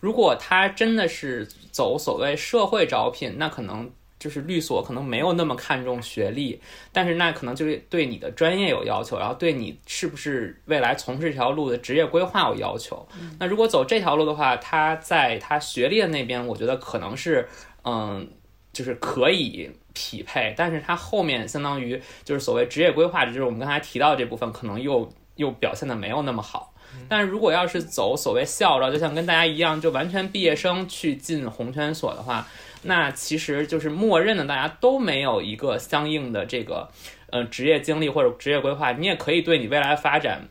[0.00, 3.90] 如果他真的是走所谓社会招聘，那可能。
[4.22, 6.60] 就是律所可能没有那么看重学历，
[6.92, 13.04] 但是那可能就是对你的专业有要求，然后对你是不是未来从事这条路的职业规划有要求。
[13.40, 17.48] 那如果走这条路的话，他在他学历的那边，我觉得可能是
[17.82, 18.24] 嗯，
[18.72, 26.72] 就是可以匹配，但是他后面相当于就是所谓职业规划，就是我们刚才提到这部分，可能又又表现的没有那么好。
[27.08, 32.46] 但是如果要是走所谓校招，就像跟大家一样，就完全毕业生去进红圈所的话。
[32.82, 36.88] 那其实就是默认的，大家都没有一个相应的这个，
[37.30, 38.92] 呃，职业经历或者职业规划。
[38.92, 40.48] 你也可以对你未来发展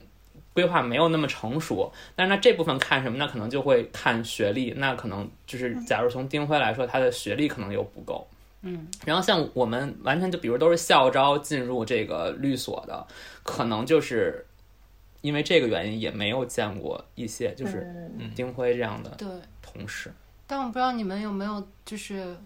[0.53, 3.17] 规划没有那么成熟，但是那这部分看什么？
[3.17, 4.73] 那可能就会看学历。
[4.77, 8.27] 那可能就是，假如从丁辉来说，他的学历可能又不够。
[8.61, 8.87] 嗯。
[9.05, 13.05] 然后像我们完全就比如都是校招进入这个律所的，
[13.43, 14.45] 可能就是
[15.21, 19.17] 因为这个原因，也没有见过一些就是丁辉这样的
[19.61, 20.11] 同事。
[20.51, 22.37] 但我不知道你们有没有就是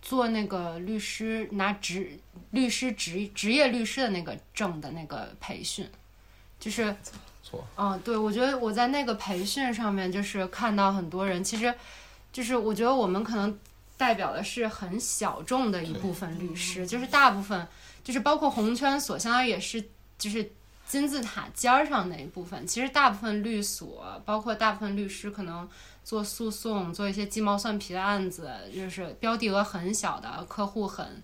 [0.00, 2.16] 做那个律师拿职
[2.52, 5.84] 律师职职业律师的那个证的那个培训，
[6.60, 6.94] 就是
[7.42, 11.74] 错，嗯，对，我觉得我在那个培训上面就是看到很多人，其实
[12.32, 13.58] 就是我觉得我们可能
[13.96, 17.66] 代表的是很小众的一部分律师，就是大部分
[18.04, 19.84] 就是包括红圈所，相当于也是
[20.16, 20.52] 就是
[20.86, 25.68] 金字塔尖儿上那一部分，其实大部分律所，包括大部分律师，可能
[26.08, 31.22] 做诉讼、做一些鸡毛蒜皮的案子，就是标的额很小的客户很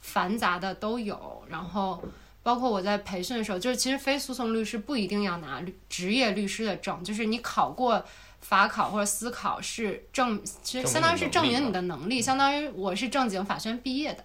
[0.00, 1.44] 繁杂的都有。
[1.48, 2.02] 然后，
[2.42, 8.04] 包括我在培训的时候，就是其实非诉讼律师不一定要拿律职业律师的证，就是你考过
[8.40, 14.24] 法考或者司考是证，其实相当于是证明你的能力，相当于我是正经法学院毕业的，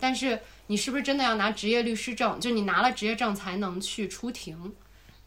[0.00, 0.40] 但是。
[0.70, 2.38] 你是不是真的要拿职业律师证？
[2.38, 4.72] 就你拿了职业证才能去出庭。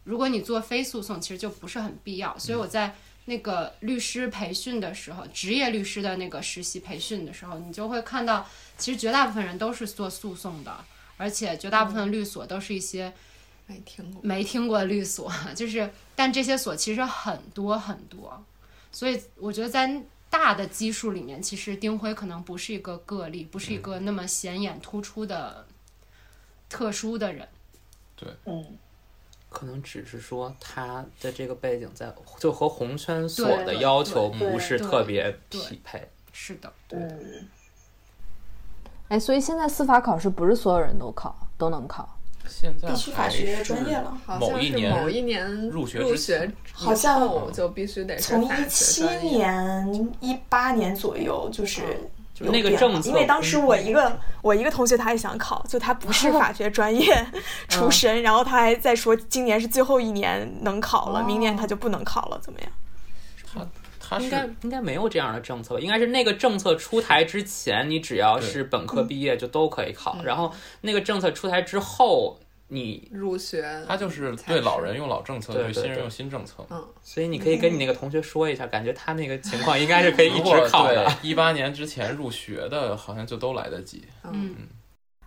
[0.06, 2.40] 如果你做非诉讼，其实就不是很必要。
[2.40, 2.96] 所以我在
[3.26, 8.48] 那个律师培训的时候，职业律师的那个实习培训的时候，你就会看到，
[8.78, 10.76] 其实绝大部分人都是做诉讼的，
[11.18, 13.14] 而且绝大部分律所都是一些
[13.68, 18.44] 没听过没听过的律所， 就是但这些所其实很多很多。
[18.92, 20.02] 所以我觉得在。
[20.34, 25.68] 大的基数里面，其实丁辉可能不是一个个例，不是一个那么显眼突出的
[26.68, 27.48] 特殊的人。
[28.16, 28.66] 对，嗯，
[29.54, 36.10] 可能只是说他的这个背景在就和红圈所的要求不是特别匹配。
[36.34, 37.00] 是的，对。
[39.10, 42.18] 哎，所以现在司法考试不是所有人都考都能考。
[42.46, 51.88] 现在必须法学专业了，好像是某一年入学入学好像就必须得从一七年一八年左右就是就
[52.52, 54.12] 那个政策，因为当时我一个
[54.42, 57.26] 我一个同学他也想考，就他不是 法学专业
[57.68, 62.70] 出身，然后他还在说今年是最后一年能考了，明年他就不能考了，怎么样？
[63.54, 63.68] 他
[64.00, 70.52] 他应该应该没有这样的政策，应该是那个政策出台之前，你只要是本科毕业就都可以考，然后
[70.82, 72.40] 那个政策出台之后。
[72.68, 76.66] 你入学，他就是对老人用老政策，对新人用新政策。
[76.70, 81.12] 嗯，所以你可以跟你那个同学说一下，感觉他那个情况应该是可以一直考的。
[81.22, 84.06] 一八年之前入学的，好像就都来得及。
[84.24, 84.56] 嗯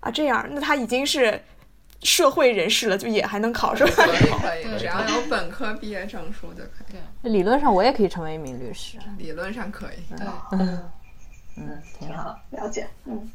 [0.00, 1.40] 啊，这样，那他已经是
[2.02, 3.92] 社会人士了，就也还能考是吧？
[3.92, 6.92] 可以， 只要有本科毕业证书就可以。
[7.22, 8.98] 对，理论上我也可以成为一名律师。
[9.18, 10.16] 理论上可以。
[10.16, 10.90] 对， 嗯
[11.56, 12.86] 嗯，挺好，了解。
[13.04, 13.30] 嗯。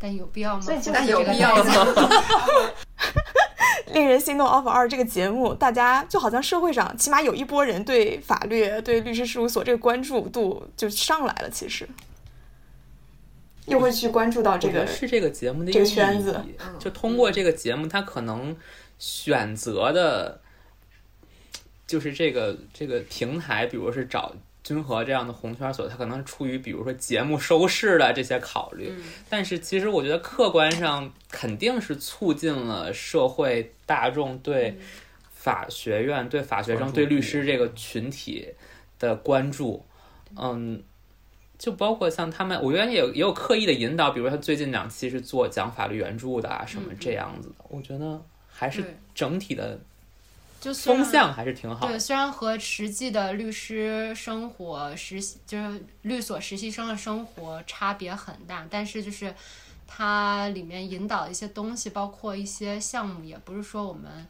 [0.00, 0.64] 但有必要吗？
[0.92, 1.74] 但有必要吗？
[3.92, 11.50] 令人心动 offer 二这个节目，大家就好像社会上起码有一波人对法律、对律师事务所这个关注度就上来了。
[11.50, 11.86] 其实，
[13.66, 16.40] 又会去关注到这个是这个节目的这个圈子。
[16.78, 18.56] 就通过这个节目，他可能
[18.98, 20.40] 选择的，
[21.86, 24.32] 就是这个这个平台，比如是找。
[24.62, 28.92] 君和这样的红圈所，它可能出于比如说节目收视的这些考虑，
[29.28, 34.78] 但是其实我觉得客观上肯定是促进了社会大众对
[35.32, 38.46] 法学院、对法学生、对律师这个群体
[38.98, 39.84] 的关注。
[40.36, 40.82] 嗯，
[41.58, 47.54] 就包括像他们，我觉得也有也有刻意的引导，比如说他最近两期是做讲法律援助的啊，什么这样子的。
[47.68, 48.84] 我觉得还是
[49.14, 49.80] 整体的。
[50.60, 51.86] 就风向还是挺好。
[51.86, 59.34] 对，虽然和实际的律师生活实习，就是律所实习生的生活差别很大，但是就是
[59.86, 64.26] 它里面引导一些东西，包括一些项目，也不是说我们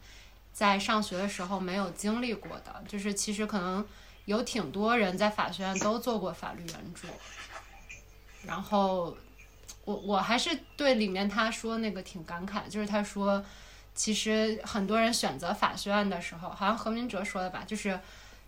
[0.53, 2.81] 在上学的时候没有经历过的。
[2.87, 3.85] 就是其实可能
[4.23, 7.07] 有挺多人在法学院都做过法律援助。
[8.45, 9.17] 然后
[9.83, 13.43] 我我还是对里面他说那个挺感慨，就是他说。
[13.93, 17.99] 其实很多人选择法学院的时候，好像何明哲说的吧，就是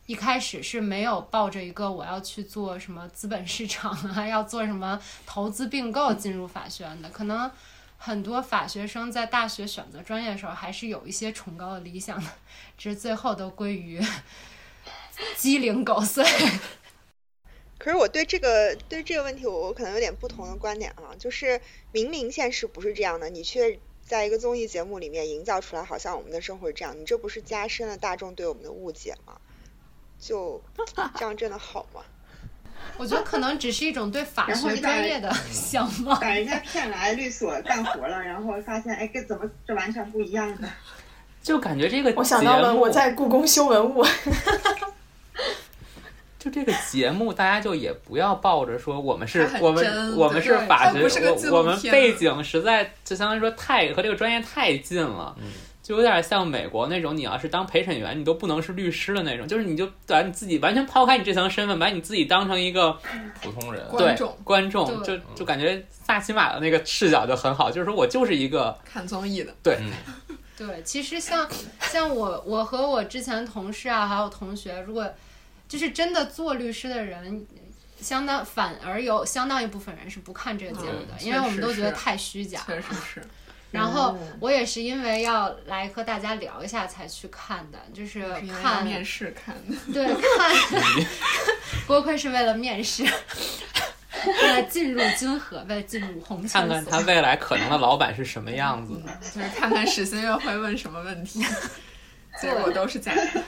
[0.06, 7.10] 一开始是没有抱着一个我要去做什么资本市场啊， 要做什么投资并购进入法学院的。
[7.10, 7.52] 可能
[7.98, 12.30] 很多法学生在大学选择专业的时候，还是有一些崇高的理想的，
[12.78, 14.02] 只是最后都归于
[15.38, 16.26] 鸡零狗碎。
[17.78, 21.60] 可是我对这个对这个问题，我我可能有点不同的观点啊，就是
[21.92, 23.78] 明明现实不是这样的，你却。
[24.06, 29.34] 在一个综艺节目里面营造出来，好像我们的生活是这样，你这不是加深了大众对我们的误解吗？
[30.20, 30.62] 就
[31.18, 32.02] 这样真的好吗？
[32.98, 36.20] 我觉得可能只是一种对法学专业的向往。
[36.20, 40.70] 把人家骗来律所干活了，然后发现，哎，跟怎么这完全不一样的？
[41.42, 44.06] 就感觉这个我想到了我在故宫修文物。
[46.44, 55.34] 就这个节目，大家就也不要抱着说我们是我们我们是法学，我我们背景实在就相当于说太和这个专业太近了，
[55.82, 62.92] 就有点像美国那种，你要是当陪审员，你都不能是律师的那种，就是你就把你自己完全抛开你这层身份，把你自己当成一个
[63.42, 64.14] 普通人，对
[64.44, 69.80] 观众，就就感觉萨奇马的那个视角就很好，就是说我就是一个看综艺的，对
[70.58, 71.48] 对，其实像
[71.80, 75.10] 像我我和我之前同事啊，还有同学，如果。
[75.74, 77.44] 就是真的做律师的人，
[78.00, 82.62] 相当反而有相当一部分人是不看这个节目的，因为我们都觉得太虚假。
[82.68, 83.24] 确实是，
[83.72, 88.22] 然后我也是因为要来和大家聊一下才去看的，就是
[88.62, 89.76] 看面试看的。
[89.92, 90.06] 对
[90.38, 90.56] 看，
[91.88, 99.12] 多亏是为了面试，为了进入君和，为了进入红看圈所看他未来可能的老板是什么样子的。
[99.34, 101.44] 就是看看史新月会问什么问题，
[102.40, 103.44] 结果都是假的。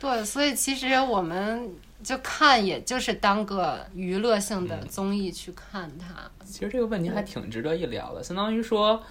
[0.00, 6.30] 对，所以其实我们就看，也就是当个娱乐性的综艺去看它。
[6.44, 9.02] 其实这个问题还挺值得一聊的，相当于说，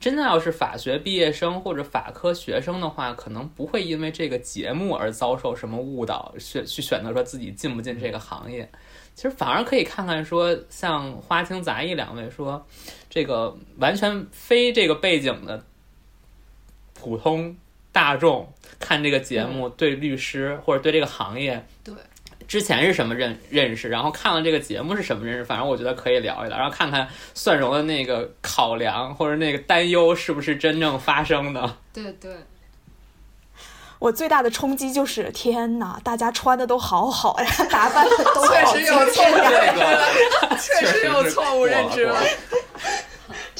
[0.00, 8.70] 真的要是法学毕业生或者法科学生的话，可能不会因为这个节目而遭受什么误导，选去选择说自己进不进这个行业。
[9.14, 12.66] 其实反而可以看看说，像花青杂艺两位说，
[13.10, 15.62] 这个完全非这个背景的
[16.94, 17.54] 普通
[17.92, 21.94] 大众看这个节目，对律师或者对这个行业，对。
[22.48, 31.76] 之前是什么认认识，然后看了这个节目是什么认识，反正我觉得可以聊一聊，然后看看蒜蓉的那个考量或者那个担忧是不是真正发生的。
[31.92, 32.32] 对对，
[34.00, 42.20] 我最大的冲击就是，天哪，大家穿的都好好呀，打扮的都好确实有错误精致呀认知了， 确实有错误认知了。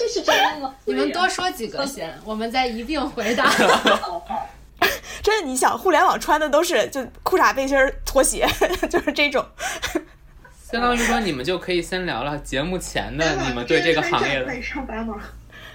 [0.01, 0.75] 这是真的吗？
[0.87, 3.53] 你们多说几个先，我们再一并回答。
[5.23, 8.49] 真的，你想，互联网穿的都是就裤衩、背心儿、拖鞋，
[8.89, 9.45] 就是这种。
[10.73, 15.17] 相当于说，你们就可以先聊聊节目前的你们对这个行业的可以上班吗？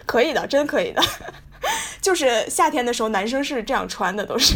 [0.08, 1.04] 可以的，真可以的。
[2.02, 4.56] 就是夏天的时候，男生是这样穿的，都是，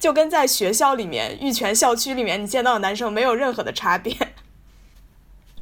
[0.00, 4.16] 就跟在学校里面玉泉校区里面你见到的男生没有任何的差别。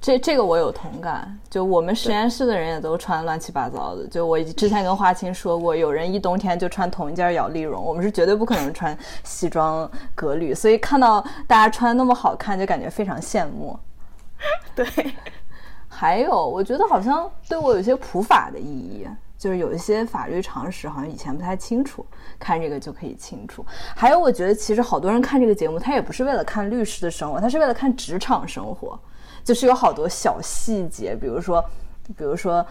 [0.00, 4.06] 这这个我有同感，就我们实验室的人也都穿乱七八糟的。
[4.06, 10.54] 就我之前跟花青说过，有人一冬天就穿同一件摇粒绒，我们是绝对不可能穿西装革履。
[10.54, 13.78] 所以看到大家穿那么好看，就感觉非常羡慕。
[14.74, 14.86] 对，
[15.88, 19.06] 还有我觉得好像对我有些普法的意义，
[19.36, 22.06] 就是有一些法律常识好像以前不太清楚，
[22.38, 23.66] 看这个就可以清楚。
[23.96, 28.96] 还有我觉得其实好多人看这个节目，他也不是为了看律师的生活，他是为了看职场生活。
[29.44, 31.65] 就是有好多小细节，比如说，
[32.16, 32.62] 比如说，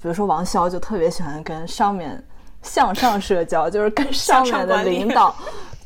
[0.00, 2.22] 比如说王潇就特别喜欢跟上面
[2.62, 5.34] 向上社交，就是跟上面的领导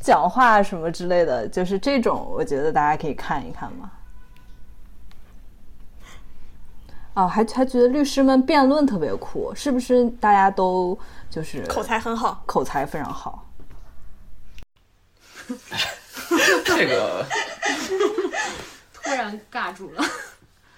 [0.00, 3.90] 讲话什么之类的，就是这种，我觉得大家可以看一看嘛。
[7.14, 10.04] 啊，还还觉得律师们辩论特别酷，是不是？
[10.20, 10.98] 大家都
[11.30, 13.42] 就是口才很好，口才非常好。
[16.64, 17.24] 这个
[19.06, 20.02] 突然尬住了。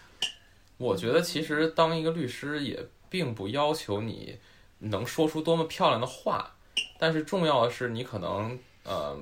[0.76, 2.78] 我觉得其实当一个律师也
[3.08, 4.38] 并不要求你
[4.80, 6.54] 能说出多么漂亮的话，
[6.98, 9.18] 但是重要的是你可能呃，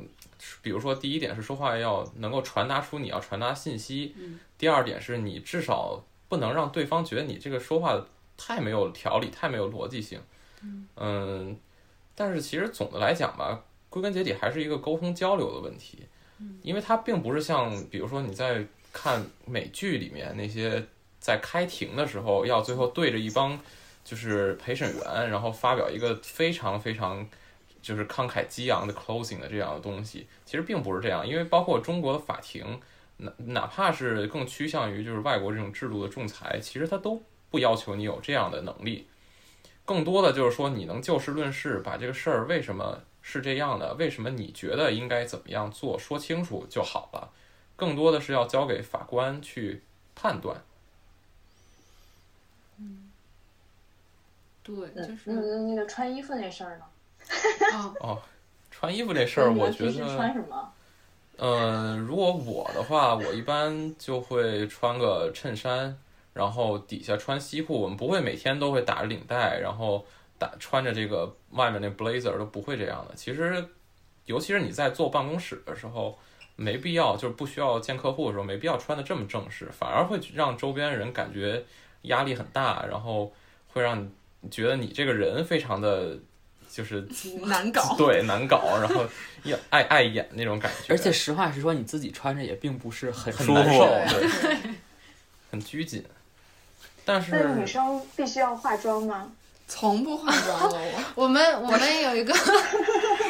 [0.61, 4.15] 比如说第一点是说话要能够传达出你要传达信息，
[4.59, 8.05] 第二点是你至少不能让对方觉得你这个说话
[8.37, 10.21] 太没有条理、太没有逻辑性。
[10.97, 11.57] 嗯，
[12.15, 16.07] 但是其实总的来讲吧，归根结底还是一个沟通交流的问题，
[16.61, 18.67] 因为它并不是像比如说你在
[18.97, 20.83] 看美剧里面那些。
[21.19, 23.59] 在开庭的时候，要最后对着一帮
[24.05, 27.27] 就是陪审员，然后发表一个非常非常
[27.83, 32.81] 就是慷慨激昂的 closing 的这样的东西，其实并不是这样，因为包括中国的法庭，
[33.17, 37.21] 哪哪怕是更趋向于就是外国这种制度的仲裁，其实它都
[37.51, 39.09] 不要求你有这样的能力，
[39.85, 47.33] 更多的就是说你能就事论事，把这个事儿为什么是这样的，为什么你觉得应该怎么样做，说清楚就好了，
[47.77, 49.83] 更多的是要交给法官去
[50.15, 50.61] 判断。
[52.79, 53.11] 嗯，
[54.63, 54.75] 对，
[55.07, 56.85] 就是嗯，那个穿衣服那事儿呢？
[57.75, 58.23] 哦 哦，
[58.71, 60.73] 穿衣服这事儿，我觉得，穿什么？
[61.39, 65.97] 嗯，如果我的话，我一般就会穿个衬衫，
[66.33, 67.79] 然后底下穿西裤。
[67.81, 70.07] 我们不会每天都会打着领带，然后
[70.39, 73.15] 打穿着这个外面那 blazer 都不会这样的。
[73.15, 73.63] 其实，
[74.25, 76.19] 尤其是你在坐办公室的时候，
[76.57, 81.65] 没必要，就是不需要见客户的时候，没必要穿的这么正式，反而会让周边人感觉。
[82.03, 83.35] 压力很大，然后
[83.67, 84.01] 会让
[84.41, 86.17] 你觉得你这个人非常的，
[86.71, 87.05] 就是
[87.43, 89.05] 难搞，对难搞，然后
[89.43, 90.93] 要爱 碍眼那种感觉。
[90.93, 94.57] 而且实话实说，你自己穿着也并不是很很舒服，对，
[95.51, 96.05] 很拘谨。
[97.05, 99.33] 但是女生必须要化妆吗？
[99.67, 100.79] 从不化妆了，
[101.17, 102.33] 我我们我们有一个，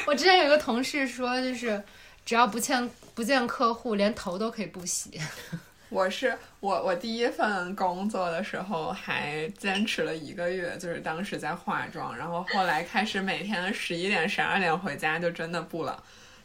[0.07, 1.83] 我之前有一个同事说，就是
[2.27, 5.19] 只要不见不见客户，连头都可以不洗。
[5.89, 15.97] 我是我我第一份工作的时候还坚持了一个月，就是当时在化妆，然后后来开始每天十一点十二点回家就真的不了，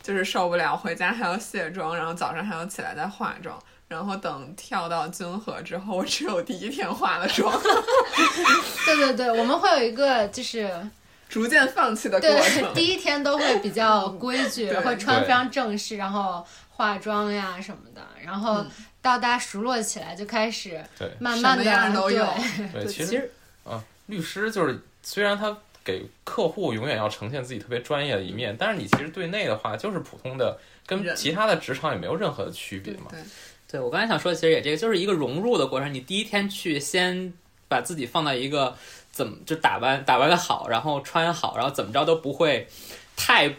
[0.02, 7.52] 就是受不了，回家还要卸妆，然后早上还要起来再化妆，然后等跳到君和之后，我只有第一天化了妆，
[8.86, 10.72] 对对对，我们会有一个就是
[11.28, 12.74] 逐渐放弃的过对程。
[12.76, 16.46] 第一天都会比较规 矩，会穿非常正式，然后
[16.82, 18.72] 化妆呀什么的，然后嗯
[19.04, 22.26] 到大家熟络起来就开始对慢慢的都有
[22.74, 23.32] 对，其 其实实
[23.64, 33.06] 啊，律师就是虽然他给客户永远要呈现自己特别专业的一面，但是你其实对内的话就是普通的，跟其他的职场也没有任何的区别嘛。
[33.12, 33.20] 对，
[33.68, 35.94] 对我刚才想说，其实也这个就是一个融入的过程。
[35.94, 37.32] 你第一天去，先
[37.68, 38.76] 把自己放到一个
[39.12, 42.68] 怎么就打扮打扮的好，然后穿好，然后怎么着都不会
[43.16, 43.56] 太是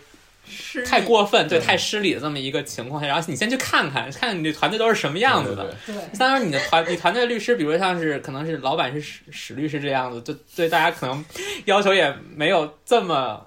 [0.87, 5.75] 太过分，对，太失礼的这么一个情况下，然后你先去看看，看看你的团队都是什么样子的。
[5.87, 11.25] 对相当然，你的团你团队律师，比如像是可能是老板是史史律师这样子，就对大家可能
[11.65, 13.47] 要求也没有这么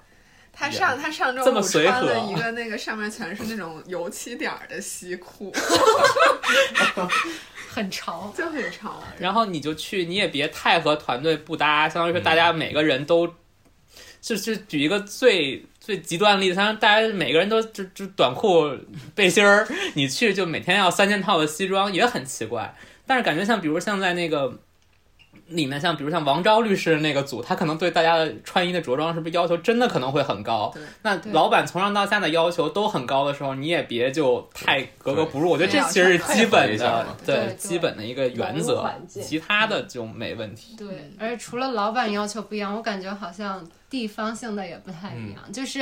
[0.52, 5.52] 他上他上周这么五随和穿了一个那个上面全是那种油漆点儿的西裤，
[7.68, 8.32] 很潮。
[8.34, 9.02] 就很潮。
[9.18, 13.28] 然后你就去，你也别太和团队不搭，相当于说大家每个人都，
[14.22, 18.68] 就是举一个最最极端的例子，像大家每个人都就就短裤
[19.14, 19.64] 背心儿，
[19.94, 22.74] 你去就每天要三件套的西装，也很奇怪。
[23.06, 24.58] 但是感觉像比如像在那个。
[25.48, 30.82] 里面像比如像王昭律师的那个组，他可能对大家的穿衣的着装是不是要求真的可能会很高对？
[31.02, 35.50] 那老板从上到下的要求都很高的时候，你也别就太格格不入。
[35.50, 40.76] 我觉得这其实是基本的，对对基本的一个原则其他的就没问题。
[40.76, 45.52] 对，而且除了老板要求不一样，我感觉好像地方性的也不太一样。
[45.52, 45.80] 就是，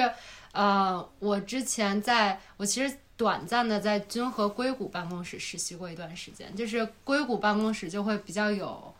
[0.52, 8.93] 呃，我之前在我其实短暂的在君和硅谷办公室实习过一段时间，就是硅谷办公室就会比较有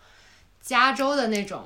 [0.65, 1.62] 加州的那种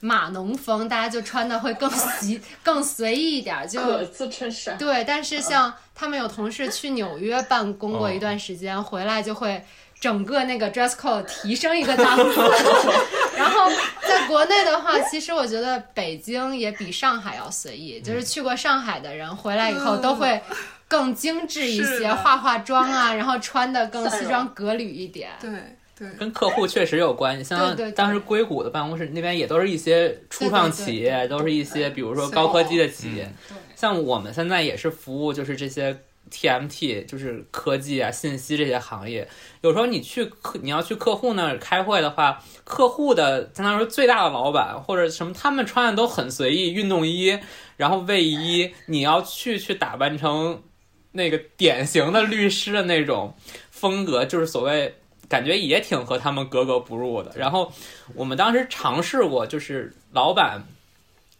[0.00, 9.64] 码农风，大家就穿的会更随 更随意一点儿，就衬衫，对，但是像他们有同事去纽约办公过一段时间，回来就会
[10.00, 12.40] 整个那个 dress code 提升一个档次。
[13.36, 13.70] 然后
[14.06, 20.40] 在国内的话，其实我觉得北京也比上海要随意，就是去过上海的人回来以后都会
[20.86, 25.30] 更精致一些，化化妆啊， 然后穿的更西装革履一点。
[25.40, 33.32] 对对，跟客户确实有关系，像当时硅谷的办公室那边也都是一些初创企业，都是一些比如说高科技的企业。
[33.76, 35.96] 像我们现在也是服务，就是这些
[36.28, 39.28] TMT，就是科技啊、信息这些行业。
[39.60, 47.38] 有时候你去客，你要去客户那儿开会的话，客户的相当于说最大的老板或者什么，他们穿的都很随意，运动衣，
[47.76, 50.64] 然后卫衣，你要去去打扮成
[51.12, 53.36] 那个典型的律师的那种
[53.70, 54.96] 风格，就是所谓。
[55.32, 57.32] 感觉也挺和他们格格不入的。
[57.34, 57.72] 然后
[58.14, 60.62] 我们当时尝试过，就是老板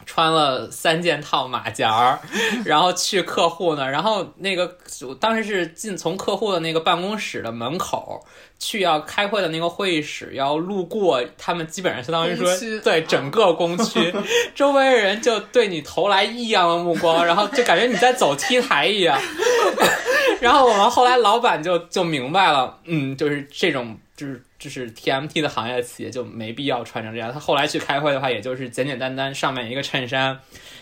[0.06, 2.18] 穿了三件套马甲儿，
[2.64, 4.76] 然后去客户那儿，然后那个
[5.06, 8.24] 我当时是进从客户的那个办公室的门口
[8.58, 12.46] 去要开会的那个会议室，要路过他们，基本上相当于说
[12.82, 14.12] 对整个工区，
[14.54, 19.18] 周围的人就对你投来异样的目光，然后就感觉你在走 T 台一样。
[20.40, 27.32] 然后我们后来老板就就明白了，嗯，就是这种就是就是 TMT 的行业的企业就没必要穿成这样。
[27.32, 30.38] 他后来去开会的话，也就是简简单单上面一个衬衫，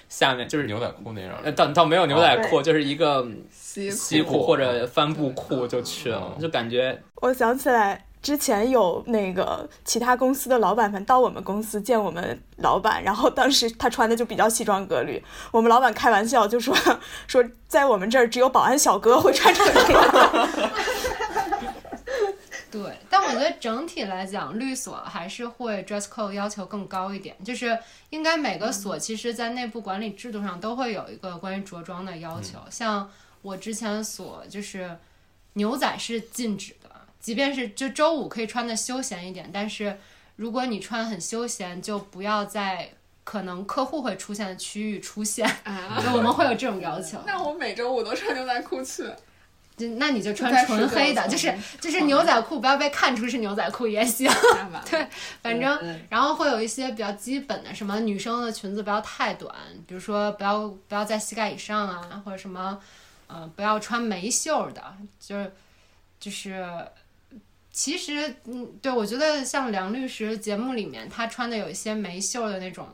[0.06, 1.52] 下面就是牛仔裤那样呃，的。
[1.52, 16.76] 倒倒没有牛仔裤，哦就是一个西西裤或者帆布裤就去了，嗯就感觉我想起来之前有那个其他公司的老板们到我们公司见我们老板，然后当时他穿的就比较西装革履，我们老板开玩笑就说
[17.26, 20.48] 说在我们这儿只有保安小哥会穿成这样。
[22.70, 27.78] 对，但我觉得整体来讲，律所还是会 dress code 要求更高一点，就是
[28.10, 32.58] 应该每个所其实在内部管理制度上都会有一个关于着装的要求。
[32.70, 33.10] 像
[33.42, 34.96] 我之前所就是
[35.54, 39.98] 牛仔是禁止的，即便是就周五可以穿的休闲一点，但是
[40.36, 42.92] 如果你穿很休闲，就不要在
[43.24, 47.18] 可能客户会出现的区域出现，啊，就我们会有这种要求。
[47.26, 49.12] 那我每周五都穿牛仔裤去，就
[49.88, 54.30] 那你就穿纯黑的，就是就是牛仔裤，不要被看出是牛仔裤也行。
[54.90, 55.06] 对，
[55.42, 59.54] 反正然后会有一些比较基本的，什么女生的裙子不要太短，
[59.86, 62.80] 比如说不要不要在膝盖以上啊，或者什么，
[63.26, 64.82] 呃，不要穿没袖的，
[65.18, 65.52] 就是
[66.18, 66.64] 就是。
[67.72, 72.88] 其实，嗯，对我觉得像梁律师节目里面，他穿的有一些没袖的那种，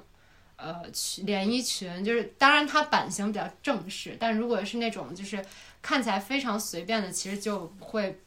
[0.57, 5.43] 呃，裙连衣裙，就是当然它版型比较正式，但如果是那种就是
[5.87, 8.19] 看起来非常随便的，其实就会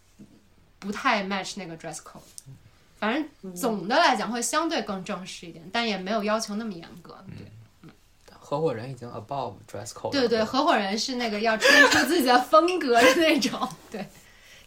[0.80, 2.22] 不太 match 那个 dress code。
[2.98, 7.18] 反正总的来讲会相对更正式一点，但也没有要求那么严格。
[7.36, 10.12] 对合伙人已经 above dress code。
[10.12, 13.68] 对对，合伙人是那个要穿出自己的风格的那种。
[13.92, 14.08] 对，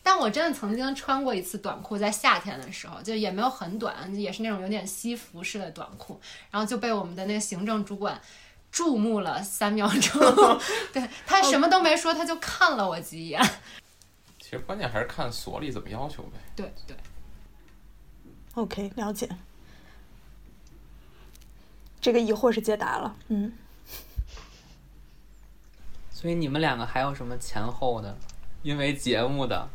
[0.03, 6.21] 但我真的曾经穿过一次短裤，在夏天的时候，就也没有很短，也是那种有点西服式的短裤，
[6.51, 8.21] 然后就被我们的那个行政主管
[8.73, 10.21] 注目了三秒钟。
[10.93, 13.41] 对他什么都没说，他就看了我几眼。
[14.41, 16.39] 其实关键还是看所里怎么要求呗。
[16.57, 16.97] 对对。
[18.55, 19.29] OK，了解。
[22.01, 23.53] 这个疑惑是解答了，嗯。
[26.11, 28.17] 所以你们两个还有什么前后的？
[28.63, 29.69] 因为节目的？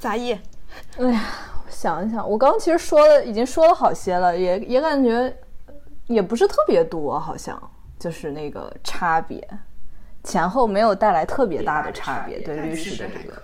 [0.00, 0.32] 杂役。
[0.98, 1.24] 哎呀，
[1.64, 5.36] 我想一想，我刚刚其实说了，已经说了好些了，也也感觉
[6.06, 7.60] 也不是特别多，好像
[7.98, 9.46] 就是那个差别，
[10.22, 13.42] 前后没有带来特别大的差别，对律师的这个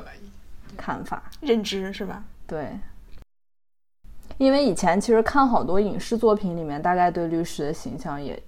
[0.76, 2.22] 看法、认知是吧？
[2.46, 2.68] 对。
[4.38, 8.42] 因为以前其实看好多影视作品里面，大概对律师的形象也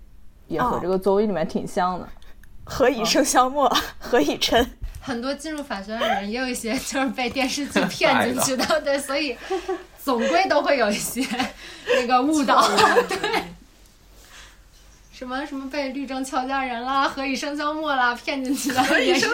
[0.46, 2.08] 也和这个综艺里面挺像的。
[2.64, 4.64] 何以笙箫默， 何以琛。
[5.00, 9.36] 很多进入法学院的人，也有一些就是 被电视剧骗进去的，对，所以
[9.98, 11.20] 总归都会有一些
[11.86, 12.66] 那个误导，
[13.08, 13.44] 对。
[15.22, 19.28] 什么什么被律政俏佳人啦、何以笙箫默啦骗进去的，也是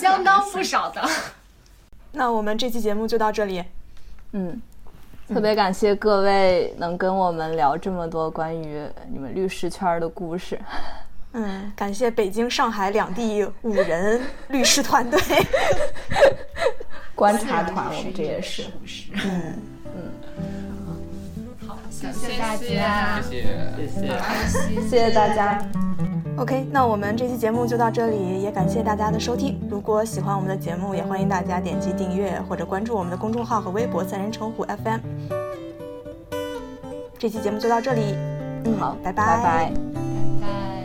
[0.00, 1.08] 相当不少的。
[2.10, 3.62] 那我们这期节目就到这里，
[4.32, 4.60] 嗯。
[5.28, 10.58] 特别感谢各位能跟我们聊这么多关于你们律师圈的故事。
[11.34, 15.20] 嗯，感谢北京、上海两地五人律师团队，
[17.14, 18.64] 观察团，我们这也是。
[19.24, 19.54] 嗯
[19.84, 20.75] 嗯。
[22.02, 24.06] 好，谢谢大家，谢谢谢
[24.48, 25.62] 谢，谢谢大家。
[26.36, 29.58] OK，那我们这期节目就到这里，也感谢大家的收听。
[29.70, 35.00] 如果喜欢我们的节目，也欢迎大家点击订阅或者关注我们的公众号和微博“三人成虎 FM”。
[37.18, 38.14] 这期节目就到这里，
[38.64, 39.72] 嗯，好，拜拜拜
[40.42, 40.75] 拜。